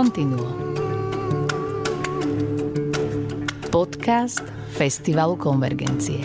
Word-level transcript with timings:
Continuo. 0.00 0.48
Podcast 3.68 4.40
Festivalu 4.72 5.36
Konvergencie. 5.36 6.24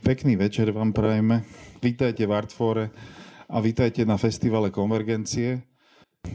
Pekný 0.00 0.40
večer 0.40 0.72
vám 0.72 0.96
prajeme. 0.96 1.44
Vítajte 1.84 2.24
v 2.24 2.32
Artfore 2.32 2.84
a 3.44 3.60
vítajte 3.60 4.08
na 4.08 4.16
Festivale 4.16 4.72
Konvergencie. 4.72 5.75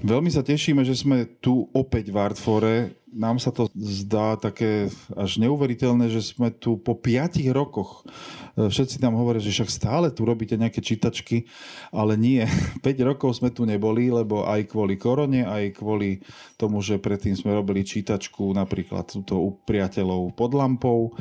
Veľmi 0.01 0.31
sa 0.31 0.41
tešíme, 0.41 0.81
že 0.87 0.95
sme 0.95 1.27
tu 1.43 1.67
opäť 1.75 2.09
v 2.09 2.17
Artfore. 2.17 2.75
Nám 3.11 3.43
sa 3.43 3.51
to 3.51 3.67
zdá 3.75 4.39
také 4.39 4.87
až 5.19 5.35
neuveriteľné, 5.43 6.07
že 6.07 6.23
sme 6.23 6.47
tu 6.47 6.79
po 6.79 6.95
piatich 6.95 7.51
rokoch. 7.51 8.07
Všetci 8.55 9.03
nám 9.03 9.19
hovoria, 9.19 9.43
že 9.43 9.51
však 9.51 9.67
stále 9.67 10.07
tu 10.11 10.23
robíte 10.23 10.55
nejaké 10.55 10.79
čítačky, 10.79 11.43
ale 11.91 12.15
nie. 12.15 12.43
5 12.87 12.87
rokov 13.03 13.43
sme 13.43 13.51
tu 13.51 13.67
neboli, 13.67 14.07
lebo 14.07 14.47
aj 14.47 14.71
kvôli 14.71 14.95
korone, 14.95 15.43
aj 15.43 15.75
kvôli 15.75 16.23
tomu, 16.55 16.79
že 16.79 16.99
predtým 16.99 17.35
sme 17.35 17.51
robili 17.51 17.83
čítačku 17.83 18.55
napríklad 18.55 19.11
túto 19.11 19.43
u 19.43 19.59
priateľov 19.67 20.31
pod 20.31 20.51
lampou. 20.55 21.11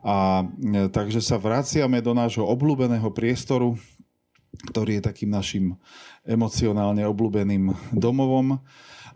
A 0.00 0.48
e, 0.48 0.88
takže 0.88 1.20
sa 1.20 1.36
vraciame 1.36 2.00
do 2.00 2.16
nášho 2.16 2.44
obľúbeného 2.48 3.12
priestoru, 3.12 3.76
ktorý 4.70 4.98
je 5.00 5.06
takým 5.06 5.30
našim 5.32 5.76
emocionálne 6.24 7.04
obľúbeným 7.04 7.72
domovom. 7.92 8.60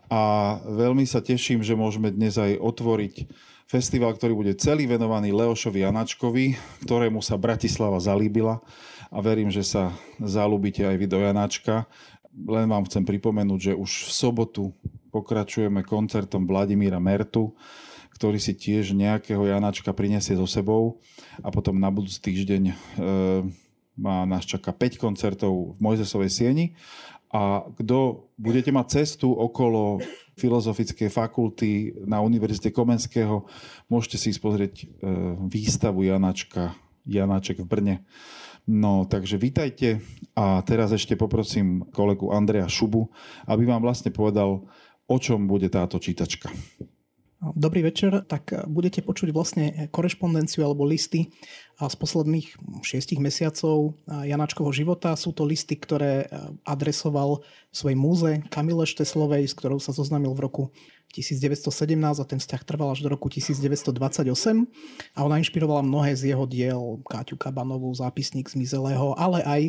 A 0.09 0.21
veľmi 0.65 1.05
sa 1.05 1.21
teším, 1.21 1.61
že 1.61 1.77
môžeme 1.77 2.09
dnes 2.09 2.37
aj 2.37 2.57
otvoriť 2.57 3.29
festival, 3.69 4.17
ktorý 4.17 4.33
bude 4.33 4.53
celý 4.57 4.89
venovaný 4.89 5.29
Leošovi 5.29 5.85
Janačkovi, 5.85 6.57
ktorému 6.89 7.21
sa 7.21 7.37
Bratislava 7.37 8.01
zalíbila 8.01 8.57
a 9.13 9.17
verím, 9.21 9.53
že 9.53 9.61
sa 9.61 9.93
zalúbite 10.17 10.81
aj 10.81 10.95
vy 10.97 11.05
do 11.05 11.21
Janáčka. 11.21 11.85
Len 12.33 12.65
vám 12.65 12.89
chcem 12.89 13.05
pripomenúť, 13.05 13.59
že 13.61 13.73
už 13.77 14.09
v 14.09 14.11
sobotu 14.13 14.63
pokračujeme 15.13 15.85
koncertom 15.85 16.49
Vladimíra 16.49 16.97
Mertu, 16.97 17.53
ktorý 18.17 18.41
si 18.41 18.57
tiež 18.57 18.97
nejakého 18.97 19.45
Janáčka 19.45 19.93
prinesie 19.93 20.33
so 20.33 20.49
sebou 20.49 20.97
a 21.45 21.53
potom 21.53 21.77
na 21.77 21.93
budúci 21.93 22.17
týždeň 22.19 22.63
e, 22.67 22.73
má, 23.99 24.23
nás 24.23 24.47
čaká 24.47 24.71
5 24.71 24.95
koncertov 24.95 25.75
v 25.75 25.79
Mojzesovej 25.83 26.31
sieni 26.31 26.65
a 27.29 27.67
kto 27.77 28.31
budete 28.41 28.73
mať 28.73 29.03
cestu 29.03 29.29
okolo 29.29 30.01
Filozofickej 30.39 31.11
fakulty 31.11 31.93
na 32.07 32.23
Univerzite 32.23 32.71
Komenského, 32.71 33.45
môžete 33.91 34.17
si 34.17 34.33
pozrieť 34.39 34.73
e, 34.81 34.85
výstavu 35.51 36.07
Janačka, 36.07 36.73
Janáček 37.03 37.61
v 37.61 37.67
Brne. 37.67 37.95
No, 38.65 39.03
takže 39.03 39.35
vítajte 39.35 39.99
a 40.33 40.63
teraz 40.63 40.95
ešte 40.95 41.19
poprosím 41.19 41.85
kolegu 41.91 42.31
Andreja 42.31 42.71
Šubu, 42.71 43.11
aby 43.45 43.67
vám 43.67 43.83
vlastne 43.83 44.15
povedal, 44.15 44.65
o 45.09 45.17
čom 45.17 45.49
bude 45.49 45.67
táto 45.67 45.99
čítačka. 45.99 46.49
Dobrý 47.39 47.87
večer, 47.87 48.27
tak 48.27 48.51
budete 48.67 48.99
počuť 48.99 49.31
vlastne 49.31 49.87
korešpondenciu 49.95 50.59
alebo 50.59 50.83
listy 50.83 51.31
z 51.79 51.95
posledných 51.95 52.51
šiestich 52.83 53.15
mesiacov 53.23 53.95
Janáčkovho 54.11 54.75
života. 54.75 55.15
Sú 55.15 55.31
to 55.31 55.47
listy, 55.47 55.79
ktoré 55.79 56.27
adresoval 56.67 57.47
svojej 57.71 57.95
múze 57.95 58.43
Kamile 58.51 58.83
Šteslovej, 58.83 59.47
s 59.47 59.55
ktorou 59.55 59.79
sa 59.79 59.95
zoznámil 59.95 60.35
v 60.35 60.43
roku 60.43 60.63
1917 61.09 62.21
a 62.21 62.25
ten 62.25 62.37
vzťah 62.37 62.61
trval 62.63 62.93
až 62.93 63.01
do 63.01 63.09
roku 63.09 63.27
1928 63.27 64.29
a 65.13 65.19
ona 65.25 65.41
inšpirovala 65.41 65.81
mnohé 65.81 66.13
z 66.13 66.33
jeho 66.33 66.45
diel, 66.45 67.01
Káťu 67.03 67.35
Kabanovú, 67.35 67.89
zápisník 67.91 68.47
zmizelého, 68.47 69.17
ale 69.17 69.41
aj 69.43 69.61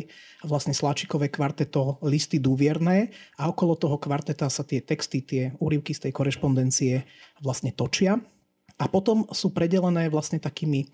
vlastne 0.45 0.71
Sláčikové 0.71 1.33
kvarteto 1.33 1.97
Listy 2.05 2.37
dúvierné 2.37 3.11
a 3.35 3.49
okolo 3.49 3.73
toho 3.73 3.97
kvarteta 3.97 4.47
sa 4.47 4.61
tie 4.61 4.79
texty, 4.79 5.25
tie 5.25 5.43
úryvky 5.57 5.97
z 5.97 6.09
tej 6.09 6.11
korešpondencie 6.13 7.03
vlastne 7.41 7.73
točia. 7.73 8.21
A 8.81 8.89
potom 8.89 9.29
sú 9.29 9.53
predelené 9.53 10.09
vlastne 10.09 10.41
takými 10.41 10.89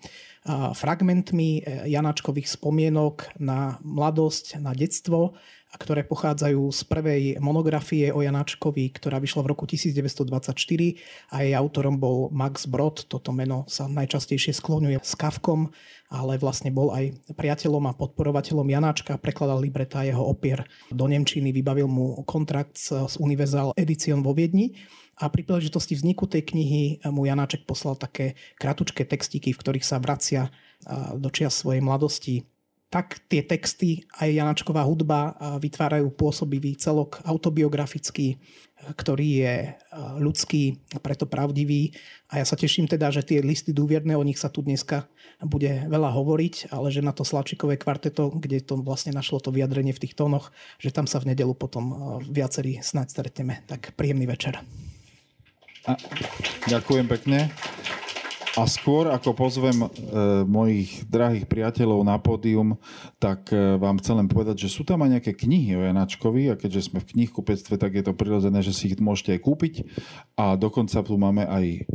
fragmentmi 0.76 1.60
e, 1.60 1.60
Janáčkových 1.88 2.48
spomienok 2.48 3.40
na 3.40 3.80
mladosť, 3.80 4.60
na 4.60 4.76
detstvo, 4.76 5.36
ktoré 5.76 6.00
pochádzajú 6.00 6.72
z 6.72 6.80
prvej 6.88 7.22
monografie 7.44 8.08
o 8.08 8.24
Janáčkovi, 8.24 8.88
ktorá 8.96 9.20
vyšla 9.20 9.44
v 9.44 9.50
roku 9.52 9.68
1924 9.68 10.56
a 11.28 11.36
jej 11.44 11.52
autorom 11.52 12.00
bol 12.00 12.32
Max 12.32 12.64
Brod. 12.64 13.04
Toto 13.04 13.36
meno 13.36 13.68
sa 13.68 13.84
najčastejšie 13.84 14.56
skloňuje 14.56 14.96
s 15.04 15.12
Kavkom, 15.12 15.68
ale 16.08 16.40
vlastne 16.40 16.72
bol 16.72 16.88
aj 16.96 17.12
priateľom 17.36 17.84
a 17.84 17.92
podporovateľom 17.92 18.64
Janáčka, 18.64 19.20
prekladal 19.20 19.60
libreta 19.60 20.08
jeho 20.08 20.24
opier 20.24 20.64
do 20.88 21.04
Nemčiny, 21.04 21.52
vybavil 21.52 21.84
mu 21.84 22.16
kontrakt 22.24 22.80
s 22.80 23.20
Universal 23.20 23.76
Edition 23.76 24.24
vo 24.24 24.32
Viedni 24.32 24.72
a 25.20 25.28
pri 25.28 25.44
príležitosti 25.44 25.98
vzniku 25.98 26.24
tej 26.30 26.48
knihy 26.48 27.04
mu 27.12 27.28
Janáček 27.28 27.68
poslal 27.68 28.00
také 28.00 28.40
kratučké 28.56 29.04
textíky, 29.04 29.52
v 29.52 29.60
ktorých 29.60 29.84
sa 29.84 30.00
vracia 30.00 30.48
do 31.18 31.28
čias 31.28 31.58
svojej 31.58 31.82
mladosti 31.82 32.46
tak 32.88 33.20
tie 33.28 33.44
texty 33.44 34.08
aj 34.16 34.32
Janačková 34.32 34.80
hudba 34.88 35.36
vytvárajú 35.60 36.08
pôsobivý 36.08 36.72
celok 36.80 37.20
autobiografický, 37.20 38.40
ktorý 38.96 39.28
je 39.44 39.54
ľudský 40.16 40.80
a 40.96 40.98
preto 41.02 41.28
pravdivý. 41.28 41.92
A 42.32 42.40
ja 42.40 42.48
sa 42.48 42.56
teším 42.56 42.88
teda, 42.88 43.12
že 43.12 43.26
tie 43.28 43.44
listy 43.44 43.76
dôvierné, 43.76 44.16
o 44.16 44.24
nich 44.24 44.40
sa 44.40 44.48
tu 44.48 44.64
dneska 44.64 45.04
bude 45.44 45.84
veľa 45.84 46.16
hovoriť, 46.16 46.72
ale 46.72 46.88
že 46.88 47.04
na 47.04 47.12
to 47.12 47.28
Slačikové 47.28 47.76
kvarteto, 47.76 48.32
kde 48.32 48.64
to 48.64 48.80
vlastne 48.80 49.12
našlo 49.12 49.36
to 49.38 49.52
vyjadrenie 49.52 49.92
v 49.92 50.08
tých 50.08 50.16
tónoch, 50.16 50.48
že 50.80 50.88
tam 50.88 51.04
sa 51.04 51.20
v 51.20 51.36
nedelu 51.36 51.52
potom 51.52 52.18
viacerí 52.24 52.80
snáď 52.80 53.12
stretneme. 53.12 53.68
Tak 53.68 53.94
príjemný 54.00 54.24
večer. 54.24 54.64
A, 55.84 55.92
ďakujem 56.64 57.04
pekne. 57.04 57.52
A 58.58 58.66
skôr 58.66 59.06
ako 59.06 59.38
pozvem 59.38 59.86
e, 59.86 59.88
mojich 60.42 61.06
drahých 61.06 61.46
priateľov 61.46 62.02
na 62.02 62.18
pódium, 62.18 62.74
tak 63.22 63.54
e, 63.54 63.78
vám 63.78 64.02
chcem 64.02 64.18
len 64.18 64.26
povedať, 64.26 64.66
že 64.66 64.74
sú 64.74 64.82
tam 64.82 65.06
aj 65.06 65.14
nejaké 65.14 65.38
knihy 65.38 65.78
o 65.78 65.86
Janačkovi 65.86 66.50
a 66.50 66.58
keďže 66.58 66.90
sme 66.90 66.98
v 66.98 67.06
knihkupectve, 67.14 67.78
tak 67.78 67.94
je 67.94 68.02
to 68.02 68.18
prirodzené, 68.18 68.58
že 68.66 68.74
si 68.74 68.90
ich 68.90 68.98
môžete 68.98 69.38
aj 69.38 69.46
kúpiť. 69.46 69.74
A 70.34 70.58
dokonca 70.58 70.98
tu 71.06 71.14
máme 71.14 71.46
aj 71.46 71.86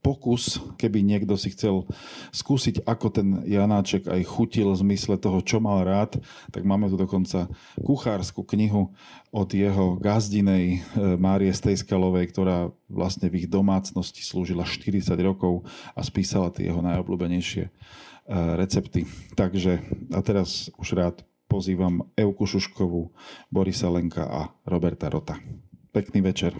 pokus, 0.00 0.60
keby 0.80 1.04
niekto 1.04 1.36
si 1.36 1.52
chcel 1.52 1.84
skúsiť, 2.32 2.84
ako 2.88 3.06
ten 3.12 3.28
Janáček 3.44 4.08
aj 4.08 4.22
chutil 4.24 4.72
v 4.72 4.80
zmysle 4.82 5.20
toho, 5.20 5.44
čo 5.44 5.60
mal 5.60 5.84
rád, 5.84 6.20
tak 6.50 6.64
máme 6.64 6.88
tu 6.88 6.96
dokonca 6.96 7.46
kuchárskú 7.80 8.44
knihu 8.44 8.92
od 9.28 9.48
jeho 9.52 10.00
gazdinej 10.00 10.80
e, 10.80 11.18
Márie 11.20 11.52
Stejskalovej, 11.52 12.32
ktorá 12.32 12.72
vlastne 12.88 13.28
v 13.28 13.44
ich 13.44 13.48
domácnosti 13.48 14.24
slúžila 14.24 14.64
40 14.64 15.12
rokov 15.20 15.68
a 15.92 16.00
spísala 16.00 16.48
tie 16.48 16.72
jeho 16.72 16.80
najobľúbenejšie 16.80 17.64
e, 17.68 17.70
recepty. 18.56 19.04
Takže 19.36 19.84
a 20.12 20.20
teraz 20.24 20.72
už 20.80 20.88
rád 20.96 21.16
pozývam 21.48 22.08
Euku 22.16 22.44
Šuškovú, 22.44 23.12
Borisa 23.48 23.88
Lenka 23.88 24.24
a 24.24 24.40
Roberta 24.68 25.08
Rota. 25.08 25.40
Pekný 25.92 26.20
večer. 26.20 26.52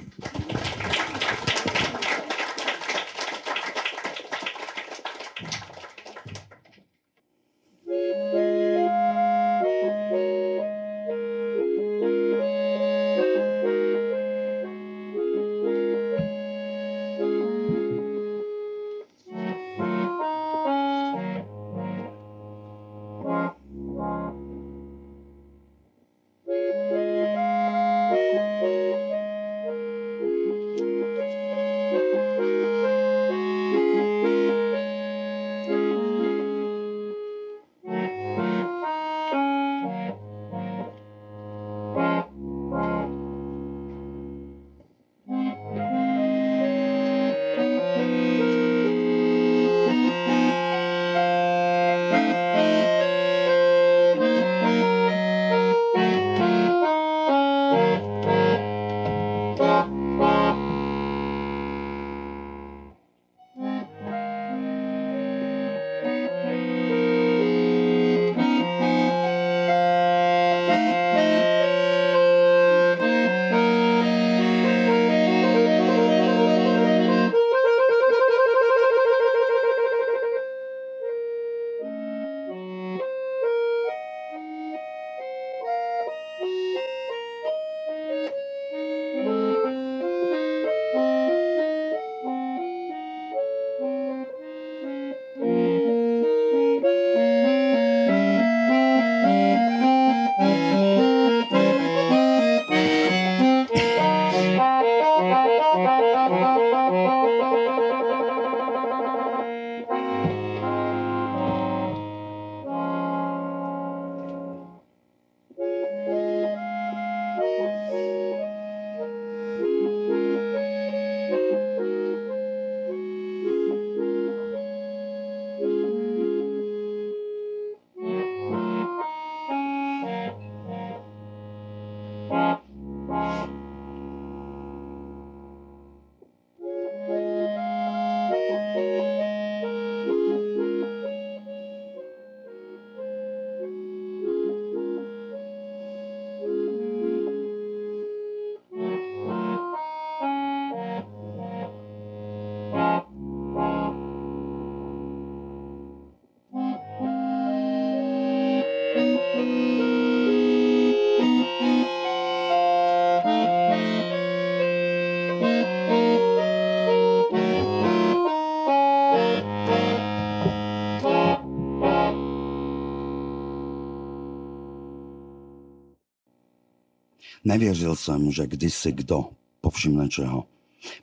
Nevěřil 177.49 177.97
jsem, 177.97 178.33
že 178.33 178.47
kdysi 178.47 178.93
kdo 178.93 179.25
povšimne 179.61 180.09
čeho. 180.09 180.45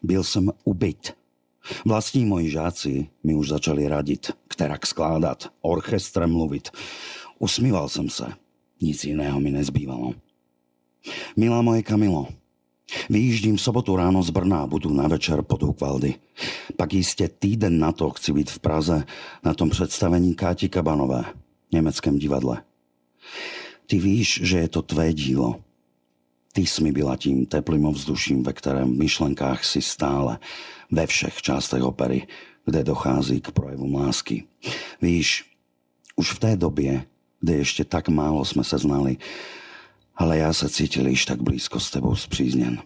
Byl 0.03 0.23
jsem 0.23 0.51
ubyt. 0.63 1.13
Vlastní 1.85 2.25
moji 2.25 2.49
žáci 2.49 3.07
mi 3.23 3.35
už 3.35 3.49
začali 3.49 3.87
radit, 3.87 4.31
kterak 4.47 4.85
skládat, 4.85 5.49
orchestrem 5.61 6.31
mluvit. 6.31 6.69
Usmíval 7.39 7.89
jsem 7.89 8.09
se. 8.09 8.33
Nic 8.81 9.03
jiného 9.03 9.39
mi 9.39 9.51
nezbývalo. 9.51 10.13
Milá 11.35 11.61
moje 11.61 11.83
Kamilo, 11.83 12.27
Vyjíždím 13.09 13.57
v 13.57 13.61
sobotu 13.61 13.95
ráno 13.95 14.23
z 14.23 14.29
Brna 14.29 14.61
a 14.61 14.67
budu 14.67 14.93
na 14.93 15.07
večer 15.07 15.41
pod 15.41 15.63
Hukvaldy. 15.63 16.15
Pak 16.77 16.93
jistě 16.93 17.29
týden 17.39 17.79
na 17.79 17.91
to 17.91 18.09
chci 18.09 18.33
být 18.33 18.49
v 18.49 18.59
Praze 18.59 19.05
na 19.43 19.53
tom 19.53 19.69
představení 19.69 20.35
Káti 20.35 20.69
Kabanové 20.69 21.23
v 21.69 21.71
německém 21.71 22.19
divadle. 22.19 22.63
Ty 23.85 23.99
víš, 23.99 24.39
že 24.43 24.57
je 24.57 24.69
to 24.69 24.81
tvé 24.81 25.13
dílo. 25.13 25.65
Ty 26.55 26.61
jsi 26.61 26.83
mi 26.83 26.91
byla 26.91 27.15
tím 27.15 27.45
teplým 27.45 27.85
ovzduším, 27.85 28.43
ve 28.43 28.53
kterém 28.53 28.93
v 28.93 28.97
myšlenkách 28.97 29.65
si 29.65 29.81
stále, 29.81 30.39
ve 30.91 31.07
všech 31.07 31.41
částech 31.41 31.83
opery, 31.83 32.27
kde 32.65 32.83
dochází 32.83 33.41
k 33.41 33.51
projevům 33.51 33.95
lásky. 33.95 34.43
Víš, 35.01 35.51
už 36.15 36.31
v 36.31 36.39
té 36.39 36.57
době, 36.57 37.05
kde 37.39 37.53
ještě 37.53 37.85
tak 37.85 38.09
málo 38.09 38.45
jsme 38.45 38.63
se 38.63 38.77
znali, 38.77 39.17
ale 40.15 40.37
já 40.37 40.53
se 40.53 40.69
cítil 40.69 41.07
již 41.07 41.25
tak 41.25 41.41
blízko 41.41 41.79
s 41.79 41.91
tebou 41.91 42.15
zpřízněn. 42.15 42.81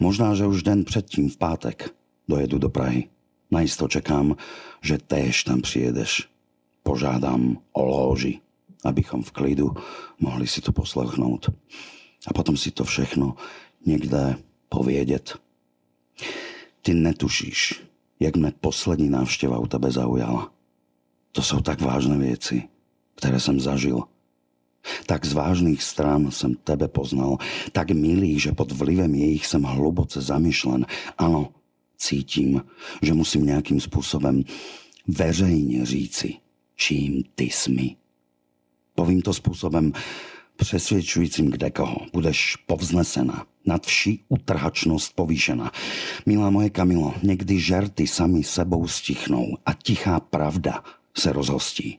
Možná, 0.00 0.34
že 0.34 0.46
už 0.46 0.62
den 0.62 0.84
předtím 0.84 1.30
v 1.30 1.36
pátek 1.36 1.94
dojedu 2.28 2.58
do 2.58 2.68
Prahy. 2.68 3.08
Najisto 3.50 3.88
čekám, 3.88 4.36
že 4.82 4.98
též 4.98 5.44
tam 5.44 5.60
přijedeš. 5.60 6.28
Požádám 6.82 7.58
o 7.72 7.84
lóži, 7.84 8.40
abychom 8.84 9.22
v 9.22 9.30
klidu 9.30 9.74
mohli 10.20 10.46
si 10.46 10.60
to 10.60 10.72
poslechnout. 10.72 11.50
A 12.26 12.32
potom 12.32 12.56
si 12.56 12.70
to 12.70 12.84
všechno 12.84 13.34
někde 13.86 14.36
povědět. 14.68 15.38
Ty 16.82 16.94
netušíš, 16.94 17.80
jak 18.20 18.36
mne 18.36 18.52
poslední 18.60 19.10
návštěva 19.10 19.58
u 19.58 19.66
tebe 19.66 19.90
zaujala. 19.90 20.52
To 21.32 21.42
jsou 21.42 21.60
tak 21.60 21.80
vážné 21.80 22.18
věci, 22.18 22.68
které 23.14 23.40
jsem 23.40 23.60
zažil– 23.60 24.02
tak 25.06 25.24
z 25.26 25.32
vážnych 25.36 25.80
stran 25.82 26.32
som 26.32 26.56
tebe 26.56 26.88
poznal, 26.88 27.36
tak 27.72 27.92
milý, 27.92 28.40
že 28.40 28.56
pod 28.56 28.72
vlivem 28.72 29.12
jejich 29.12 29.44
som 29.44 29.64
hluboce 29.64 30.24
zamýšľan. 30.24 30.88
Áno, 31.20 31.52
cítim, 32.00 32.64
že 33.04 33.12
musím 33.12 33.52
nejakým 33.52 33.76
spôsobom 33.76 34.40
veřejne 35.04 35.84
říci, 35.84 36.40
čím 36.76 37.28
ty 37.36 37.52
smi. 37.52 37.96
Povím 38.96 39.20
to 39.20 39.32
spôsobom 39.32 39.92
přesvědčujícím 40.60 41.50
kde 41.50 41.70
koho. 41.70 41.96
Budeš 42.12 42.56
povznesená, 42.56 43.46
nad 43.64 43.86
vší 43.86 44.24
utrhačnosť 44.28 45.14
povýšená. 45.14 45.72
Milá 46.26 46.50
moje 46.50 46.70
Kamilo, 46.70 47.14
někdy 47.22 47.60
žerty 47.60 48.06
sami 48.06 48.44
sebou 48.44 48.88
stichnou 48.88 49.56
a 49.66 49.72
tichá 49.72 50.20
pravda 50.20 50.84
se 51.16 51.32
rozhostí. 51.32 51.98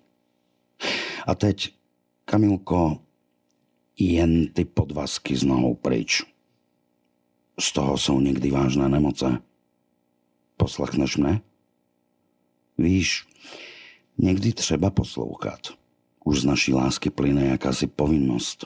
A 1.28 1.36
teď 1.36 1.74
Kamilko, 2.26 3.02
jen 3.98 4.48
ty 4.54 4.66
podvazky 4.66 5.36
z 5.36 5.44
nohou 5.44 5.76
pryč. 5.76 6.24
Z 7.60 7.72
toho 7.72 7.98
jsou 7.98 8.20
někdy 8.20 8.52
vážné 8.52 8.90
nemoce. 8.90 9.42
Poslechneš 10.58 11.18
mne? 11.18 11.42
Víš, 12.78 13.28
někdy 14.18 14.54
třeba 14.54 14.90
poslouchat. 14.90 15.81
Už 16.26 16.42
z 16.42 16.46
naší 16.46 16.74
lásky 16.74 17.10
plyne 17.10 17.46
jakási 17.46 17.88
povinnost. 17.88 18.66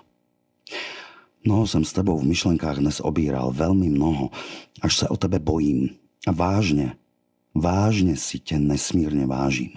Mnoho 1.43 1.67
jsem 1.67 1.85
s 1.85 1.93
tebou 1.93 2.19
v 2.19 2.23
myšlenkách 2.23 2.77
dnes 2.77 2.99
obíral, 2.99 3.51
velmi 3.51 3.89
mnoho, 3.89 4.29
až 4.81 4.97
se 4.97 5.07
o 5.07 5.17
tebe 5.17 5.39
bojím. 5.39 5.89
A 6.27 6.31
vážně, 6.31 6.95
vážně 7.55 8.17
si 8.17 8.39
tě 8.39 8.59
nesmírně 8.59 9.25
vážím 9.25 9.71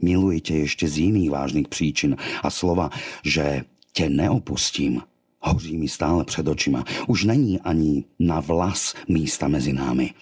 milujete 0.00 0.64
ešte 0.64 0.88
z 0.88 1.12
iných 1.12 1.30
vážnych 1.30 1.68
príčin 1.68 2.16
a 2.42 2.48
slova, 2.48 2.90
že 3.22 3.68
te 3.92 4.08
neopustím, 4.08 5.04
hoří 5.40 5.76
mi 5.76 5.88
stále 5.88 6.24
před 6.24 6.48
očima. 6.48 6.84
Už 7.06 7.24
není 7.24 7.60
ani 7.60 8.04
na 8.18 8.40
vlas 8.40 8.96
místa 9.08 9.48
mezi 9.48 9.72
námi. 9.72 10.12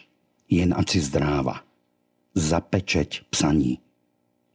Jen 0.50 0.74
ať 0.76 0.86
si 0.90 1.00
zdráva. 1.00 1.62
Zapečeť 2.34 3.30
psaní. 3.30 3.78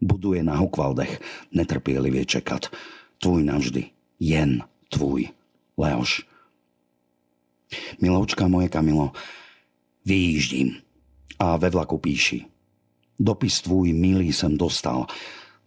Buduje 0.03 0.43
na 0.43 0.55
Hukvaldech 0.55 1.21
netrpělivě 1.51 2.25
čekat. 2.25 2.65
Tvůj 3.17 3.43
navždy. 3.43 3.85
Jen 4.19 4.63
tvůj. 4.89 5.29
Leoš. 5.77 6.21
Miloučka 8.01 8.47
moje 8.47 8.69
Kamilo, 8.69 9.11
vyjíždím 10.05 10.75
a 11.39 11.57
ve 11.57 11.69
vlaku 11.69 11.97
píši. 11.97 12.45
Dopis 13.19 13.61
tvůj 13.61 13.93
milý 13.93 14.33
jsem 14.33 14.57
dostal. 14.57 15.05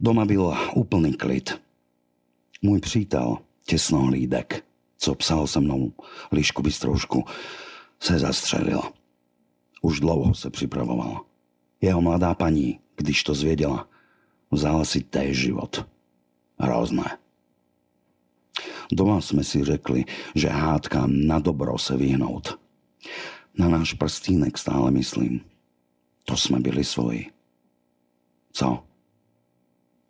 Doma 0.01 0.25
byl 0.25 0.55
úplný 0.75 1.13
klid. 1.13 1.61
Můj 2.63 2.81
přítel, 2.81 3.39
těsnohlídek, 3.65 4.65
co 4.99 5.15
psal 5.15 5.47
se 5.47 5.61
mnou 5.61 5.93
lišku 6.33 6.63
bystroušku, 6.63 7.25
se 8.01 8.19
zastřelil. 8.19 8.81
Už 9.83 10.01
dlouho 10.01 10.35
se 10.35 10.51
připravoval. 10.51 11.21
Jeho 11.81 12.01
mladá 12.01 12.35
paní, 12.35 12.81
když 12.97 13.25
to 13.25 13.35
zvěděla, 13.35 13.89
vzala 14.51 14.85
si 14.85 15.01
též 15.01 15.39
život. 15.39 15.87
Hrozné. 16.59 17.19
Doma 18.93 19.21
jsme 19.21 19.45
si 19.45 19.65
řekli, 19.65 20.05
že 20.35 20.49
hádkám 20.49 21.27
na 21.27 21.39
dobro 21.39 21.79
se 21.79 21.97
vyhnout. 21.97 22.59
Na 23.59 23.69
náš 23.69 23.93
prstínek 23.93 24.59
stále 24.59 24.91
myslím. 24.91 25.41
To 26.25 26.37
jsme 26.37 26.61
byli 26.61 26.85
svoji. 26.85 27.31
Co? 28.53 28.85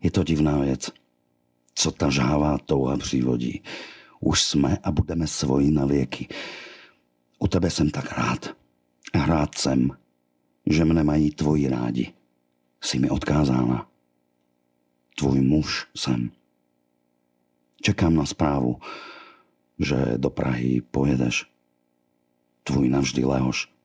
Je 0.03 0.11
to 0.11 0.25
divná 0.25 0.59
věc. 0.59 0.91
Co 1.75 1.91
ta 1.91 2.11
žává 2.11 2.59
touha 2.59 2.97
přivodí. 2.97 3.63
Už 4.21 4.43
jsme 4.43 4.79
a 4.83 4.91
budeme 4.91 5.27
svoji 5.27 5.71
na 5.71 5.87
věky. 5.87 6.29
U 7.39 7.49
tebe 7.49 7.71
jsem 7.71 7.91
tak 7.91 8.13
rád. 8.13 8.57
A 9.13 9.27
rád 9.27 9.59
jsem, 9.59 9.91
že 10.67 10.85
mne 10.85 11.05
mají 11.05 11.31
tvoji 11.31 11.69
rádi. 11.69 12.13
Jsi 12.81 12.99
mi 12.99 13.11
odkázána. 13.11 13.89
Tvůj 15.19 15.41
muž 15.41 15.87
jsem. 15.97 16.31
Čekám 17.83 18.15
na 18.15 18.27
správu, 18.27 18.81
že 19.79 19.97
do 20.17 20.31
Prahy 20.31 20.83
pojedeš. 20.91 21.47
Tvůj 22.65 22.89
navždy 22.89 23.25
Lehoš. 23.25 23.76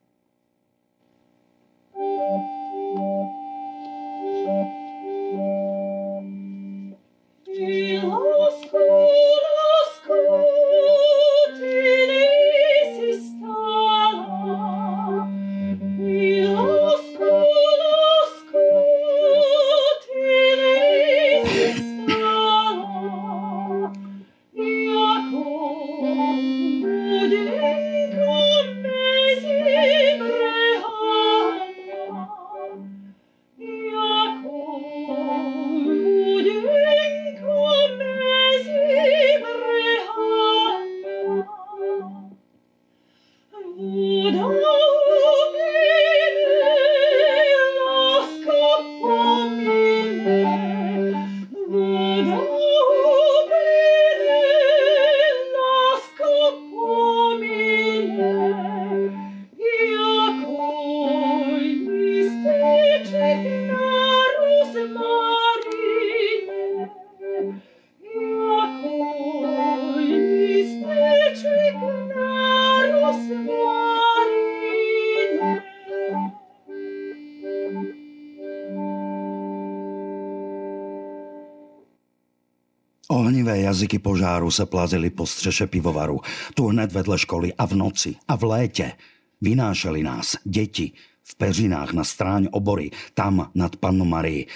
Jazyky 83.82 84.00
požáru 84.00 84.52
se 84.52 84.66
plazili 84.66 85.10
po 85.10 85.26
střeše 85.26 85.68
pivovaru, 85.68 86.22
tu 86.54 86.68
hned 86.68 86.92
vedle 86.92 87.18
školy 87.18 87.54
a 87.54 87.66
v 87.66 87.74
noci 87.74 88.16
a 88.28 88.36
v 88.36 88.44
létě. 88.44 88.94
Vynášeli 89.42 90.04
nás, 90.04 90.38
děti, 90.44 90.92
v 91.24 91.36
peřinách 91.36 91.94
na 91.94 92.04
stráň 92.04 92.48
obory, 92.52 92.92
tam 93.14 93.52
nad 93.56 93.76
pannu 93.76 94.06
Marii. 94.06 94.48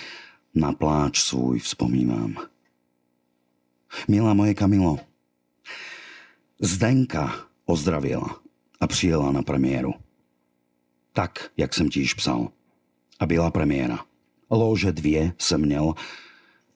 Na 0.55 0.73
pláč 0.73 1.19
svůj 1.19 1.59
vzpomínám. 1.59 2.35
Milá 4.07 4.33
moje 4.33 4.53
Kamilo, 4.53 4.99
Zdenka 6.59 7.35
ozdravila 7.65 8.41
a 8.79 8.87
přijela 8.87 9.31
na 9.31 9.41
premiéru. 9.41 9.93
Tak, 11.13 11.51
jak 11.57 11.73
jsem 11.73 11.89
ti 11.89 11.99
již 11.99 12.13
psal. 12.13 12.49
A 13.19 13.25
byla 13.25 13.51
premiéra. 13.51 14.05
Lože 14.49 14.91
dvě 14.91 15.33
jsem 15.37 15.61
měl, 15.61 15.93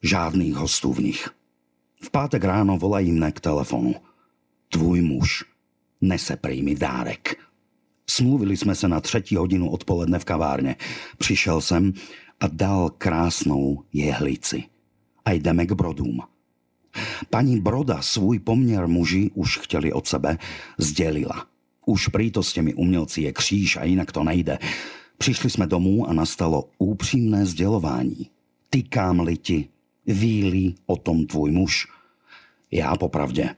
žádných 0.02 0.54
hostů 0.54 0.92
v 0.92 0.98
nich. 0.98 1.39
V 2.02 2.10
pátek 2.10 2.44
ráno 2.44 2.78
volají 2.78 3.12
mne 3.12 3.32
k 3.32 3.40
telefonu. 3.40 3.94
Tvůj 4.68 5.00
muž 5.00 5.44
nese 6.00 6.36
prý 6.36 6.74
dárek. 6.74 7.36
Smluvili 8.10 8.56
jsme 8.56 8.74
se 8.74 8.88
na 8.88 9.00
třetí 9.00 9.36
hodinu 9.36 9.70
odpoledne 9.70 10.18
v 10.18 10.24
kavárně. 10.24 10.76
Přišel 11.18 11.60
jsem 11.60 11.92
a 12.40 12.48
dal 12.48 12.90
krásnou 12.98 13.84
jehlici. 13.92 14.64
A 15.24 15.32
jdeme 15.32 15.66
k 15.66 15.72
brodům. 15.72 16.20
Paní 17.30 17.60
Broda 17.60 18.02
svůj 18.02 18.38
poměr 18.38 18.88
muži 18.88 19.30
už 19.34 19.58
chtěli 19.58 19.92
od 19.92 20.06
sebe 20.06 20.38
sdělila. 20.78 21.46
Už 21.86 22.08
prýto 22.08 22.42
s 22.42 22.52
těmi 22.52 22.74
umělci 22.74 23.22
je 23.22 23.32
kříž 23.32 23.76
a 23.76 23.84
jinak 23.84 24.12
to 24.12 24.24
nejde. 24.24 24.58
Přišli 25.18 25.50
jsme 25.50 25.66
domů 25.66 26.08
a 26.08 26.12
nastalo 26.12 26.70
úpřímné 26.78 27.46
sdělování. 27.46 28.30
Tykám-li 28.70 29.36
ti, 29.36 29.68
víli 30.06 30.74
o 30.86 30.96
tom 30.96 31.26
tvůj 31.26 31.50
muž. 31.50 31.88
Já 32.70 32.96
popravdě. 32.96 33.56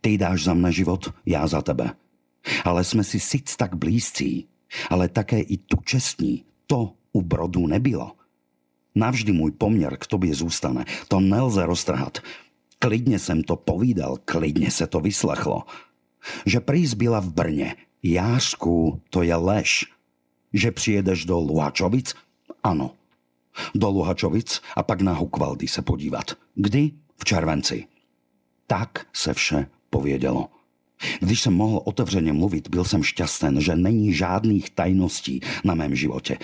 Ty 0.00 0.18
dáš 0.18 0.44
za 0.44 0.54
mne 0.54 0.72
život, 0.72 1.14
já 1.26 1.46
za 1.46 1.62
tebe. 1.62 1.90
Ale 2.64 2.84
jsme 2.84 3.04
si 3.04 3.20
sic 3.20 3.56
tak 3.56 3.74
blízcí, 3.74 4.48
ale 4.90 5.08
také 5.08 5.40
i 5.40 5.56
tu 5.56 5.76
čestní. 5.84 6.44
To 6.66 6.92
u 7.12 7.22
brodu 7.22 7.66
nebylo. 7.66 8.12
Navždy 8.94 9.32
můj 9.32 9.50
poměr 9.50 9.96
k 9.96 10.06
tobě 10.06 10.34
zůstane. 10.34 10.84
To 11.08 11.20
nelze 11.20 11.66
roztrhat. 11.66 12.18
Klidně 12.78 13.18
jsem 13.18 13.42
to 13.42 13.56
povídal, 13.56 14.16
klidně 14.24 14.70
se 14.70 14.86
to 14.86 15.00
vyslechlo. 15.00 15.62
Že 16.46 16.60
prís 16.60 16.94
byla 16.94 17.20
v 17.20 17.32
Brně. 17.32 17.76
Jářku, 18.02 19.00
to 19.10 19.22
je 19.22 19.36
lež. 19.36 19.84
Že 20.52 20.70
přijedeš 20.70 21.24
do 21.24 21.38
Luhačovic? 21.38 22.14
Ano. 22.62 22.90
Do 23.74 23.90
Luhačovic 23.90 24.60
a 24.76 24.82
pak 24.82 25.00
na 25.00 25.12
Hukvaldy 25.12 25.68
se 25.68 25.82
podívat. 25.82 26.24
Kdy? 26.54 26.90
V 27.16 27.24
červenci. 27.24 27.86
Tak 28.66 29.06
se 29.12 29.34
vše 29.34 29.66
povědělo. 29.90 30.48
Když 31.20 31.40
jsem 31.40 31.54
mohl 31.54 31.80
otevřeně 31.84 32.32
mluvit, 32.32 32.68
byl 32.68 32.84
jsem 32.84 33.02
šťasten, 33.02 33.60
že 33.60 33.76
není 33.76 34.12
žádných 34.12 34.70
tajností 34.70 35.40
na 35.64 35.74
mém 35.74 35.94
životě. 35.94 36.38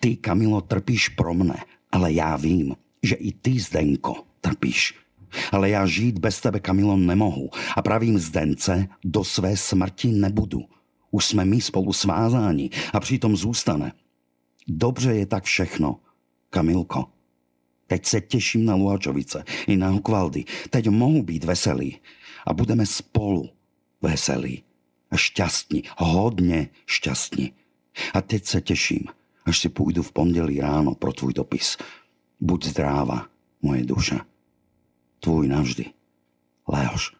Ty, 0.00 0.16
Kamilo, 0.16 0.60
trpíš 0.60 1.08
pro 1.08 1.34
mne, 1.34 1.56
ale 1.92 2.12
já 2.12 2.36
vím, 2.36 2.76
že 3.02 3.14
i 3.14 3.32
ty, 3.32 3.60
Zdenko, 3.60 4.14
trpíš. 4.40 4.94
Ale 5.52 5.70
já 5.70 5.86
žít 5.86 6.18
bez 6.18 6.40
tebe, 6.40 6.60
Kamilo, 6.60 6.96
nemohu. 6.96 7.50
A 7.76 7.82
pravím 7.82 8.18
Zdence, 8.18 8.88
do 9.04 9.24
své 9.24 9.56
smrti 9.56 10.08
nebudu. 10.08 10.64
Už 11.10 11.24
jsme 11.24 11.44
my 11.44 11.60
spolu 11.60 11.92
svázáni 11.92 12.70
a 12.92 13.00
přitom 13.00 13.36
zůstane. 13.36 13.92
Dobře 14.68 15.14
je 15.14 15.26
tak 15.26 15.44
všechno, 15.44 15.96
Kamilko. 16.50 17.04
Teď 17.86 18.06
se 18.06 18.20
těším 18.20 18.64
na 18.64 18.74
Luhačovice 18.74 19.44
i 19.66 19.76
na 19.76 19.88
Hukvaldy. 19.88 20.44
Teď 20.70 20.88
mohu 20.88 21.22
být 21.22 21.44
veselý 21.44 21.98
a 22.46 22.54
budeme 22.54 22.86
spolu 22.86 23.50
veselí 24.02 24.62
a 25.10 25.16
šťastní, 25.16 25.82
hodně 25.98 26.68
šťastní. 26.86 27.52
A 28.14 28.20
teď 28.20 28.44
se 28.44 28.60
těším, 28.60 29.04
až 29.44 29.58
si 29.58 29.68
půjdu 29.68 30.02
v 30.02 30.12
pondělí 30.12 30.60
ráno 30.60 30.94
pro 30.94 31.12
tvůj 31.12 31.32
dopis. 31.32 31.76
Buď 32.40 32.64
zdráva, 32.64 33.26
moje 33.62 33.84
duše. 33.84 34.18
Tvůj 35.20 35.48
navždy. 35.48 35.84
Leoš. 36.68 37.16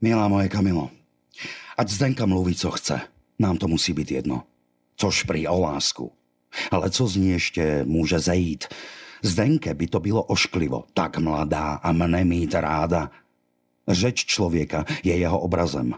Milá 0.00 0.28
moje 0.28 0.48
Kamilo, 0.48 0.88
ať 1.76 1.88
Zdenka 1.88 2.26
mluví, 2.26 2.54
co 2.54 2.70
chce. 2.70 3.00
Nám 3.38 3.56
to 3.56 3.68
musí 3.68 3.92
být 3.92 4.10
jedno. 4.10 4.42
Což 4.96 5.22
prý 5.22 5.48
o 5.48 5.60
lásku. 5.60 6.12
Ale 6.70 6.90
co 6.90 7.06
z 7.06 7.16
ní 7.16 7.28
ještě 7.30 7.84
může 7.84 8.18
zejít? 8.18 8.64
Zdenke 9.22 9.74
by 9.74 9.86
to 9.86 10.00
bylo 10.00 10.22
ošklivo, 10.22 10.84
tak 10.94 11.18
mladá 11.18 11.74
a 11.84 11.92
mne 11.92 12.24
mít 12.24 12.54
ráda. 12.54 13.10
Řeč 13.88 14.24
člověka 14.24 14.84
je 15.04 15.16
jeho 15.16 15.40
obrazem. 15.40 15.94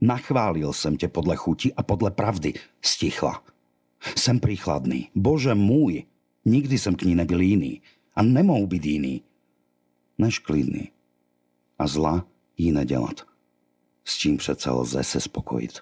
Nachválil 0.00 0.72
jsem 0.72 0.96
tě 0.96 1.08
podle 1.08 1.36
chuti 1.36 1.74
a 1.74 1.82
podle 1.82 2.10
pravdy. 2.10 2.52
Stichla. 2.82 3.42
Jsem 4.16 4.40
príchladný. 4.40 5.08
Bože 5.14 5.54
můj, 5.54 6.04
nikdy 6.44 6.78
jsem 6.78 6.94
k 6.94 7.02
ní 7.02 7.14
nebyl 7.14 7.40
jiný. 7.40 7.82
A 8.14 8.22
nemohu 8.22 8.66
být 8.66 8.84
jiný. 8.84 9.22
Než 10.18 10.38
klidný. 10.38 10.88
A 11.78 11.86
zla 11.86 12.26
jí 12.56 12.72
nedělat. 12.72 13.20
S 14.04 14.16
čím 14.16 14.36
přece 14.36 14.70
lze 14.70 15.04
se 15.04 15.20
spokojit. 15.20 15.80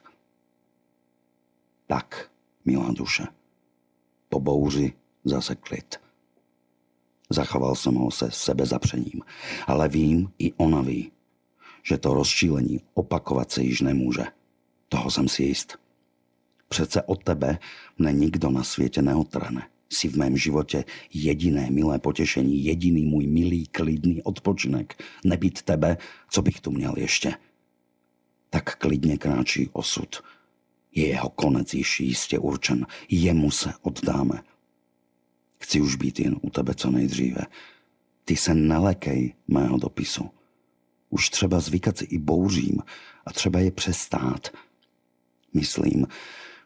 Tak, 1.86 2.30
milá 2.64 2.92
duše. 2.92 3.26
Po 4.28 4.40
bouři 4.40 4.92
zase 5.24 5.54
klid. 5.54 6.00
Zachoval 7.30 7.74
jsem 7.74 7.94
ho 7.94 8.10
se 8.10 8.30
sebezapřením, 8.30 9.22
ale 9.66 9.88
vím, 9.88 10.32
i 10.38 10.52
ona 10.52 10.82
ví, 10.82 11.12
že 11.82 11.98
to 11.98 12.14
rozčílení 12.14 12.80
opakovat 12.94 13.50
se 13.50 13.62
již 13.62 13.80
nemůže. 13.80 14.24
Toho 14.88 15.10
jsem 15.10 15.28
si 15.28 15.42
jist. 15.42 15.78
Přece 16.68 17.02
od 17.02 17.24
tebe 17.24 17.58
mne 17.98 18.12
nikdo 18.12 18.50
na 18.50 18.64
světě 18.64 19.02
neotrhne. 19.02 19.68
Si 19.92 20.08
v 20.08 20.16
mém 20.16 20.36
životě 20.36 20.84
jediné 21.14 21.70
milé 21.70 21.98
potěšení, 21.98 22.64
jediný 22.64 23.06
můj 23.06 23.26
milý, 23.26 23.66
klidný 23.66 24.22
odpočinek. 24.22 25.02
Nebýt 25.24 25.62
tebe, 25.62 25.96
co 26.30 26.42
bych 26.42 26.60
tu 26.60 26.70
měl 26.70 26.94
ještě. 26.96 27.34
Tak 28.50 28.76
klidně 28.76 29.18
kráčí 29.18 29.68
osud. 29.72 30.22
Je 30.94 31.06
jeho 31.06 31.28
konec 31.28 31.74
již 31.74 32.00
jistě 32.00 32.38
určen. 32.38 32.86
Jemu 33.08 33.50
se 33.50 33.72
oddáme. 33.82 34.42
Chci 35.60 35.80
už 35.80 35.96
být 35.96 36.20
jen 36.20 36.36
u 36.42 36.50
tebe 36.50 36.74
co 36.74 36.90
nejdříve. 36.90 37.40
Ty 38.24 38.36
se 38.36 38.54
nelekej 38.54 39.34
mého 39.48 39.78
dopisu. 39.78 40.30
Už 41.10 41.30
třeba 41.30 41.60
zvykat 41.60 41.98
si 41.98 42.04
i 42.04 42.18
bouřím 42.18 42.82
a 43.26 43.32
třeba 43.32 43.60
je 43.60 43.70
přestát. 43.70 44.48
Myslím, 45.54 46.06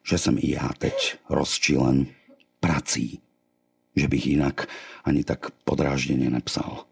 že 0.09 0.19
jsem 0.19 0.39
i 0.39 0.51
já 0.51 0.71
teď 0.79 1.17
rozčilen 1.29 2.07
prací. 2.65 3.21
Že 3.97 4.09
bych 4.09 4.27
jinak 4.27 4.67
ani 5.05 5.25
tak 5.25 5.51
podrážděně 5.51 6.31
nepsal. 6.31 6.85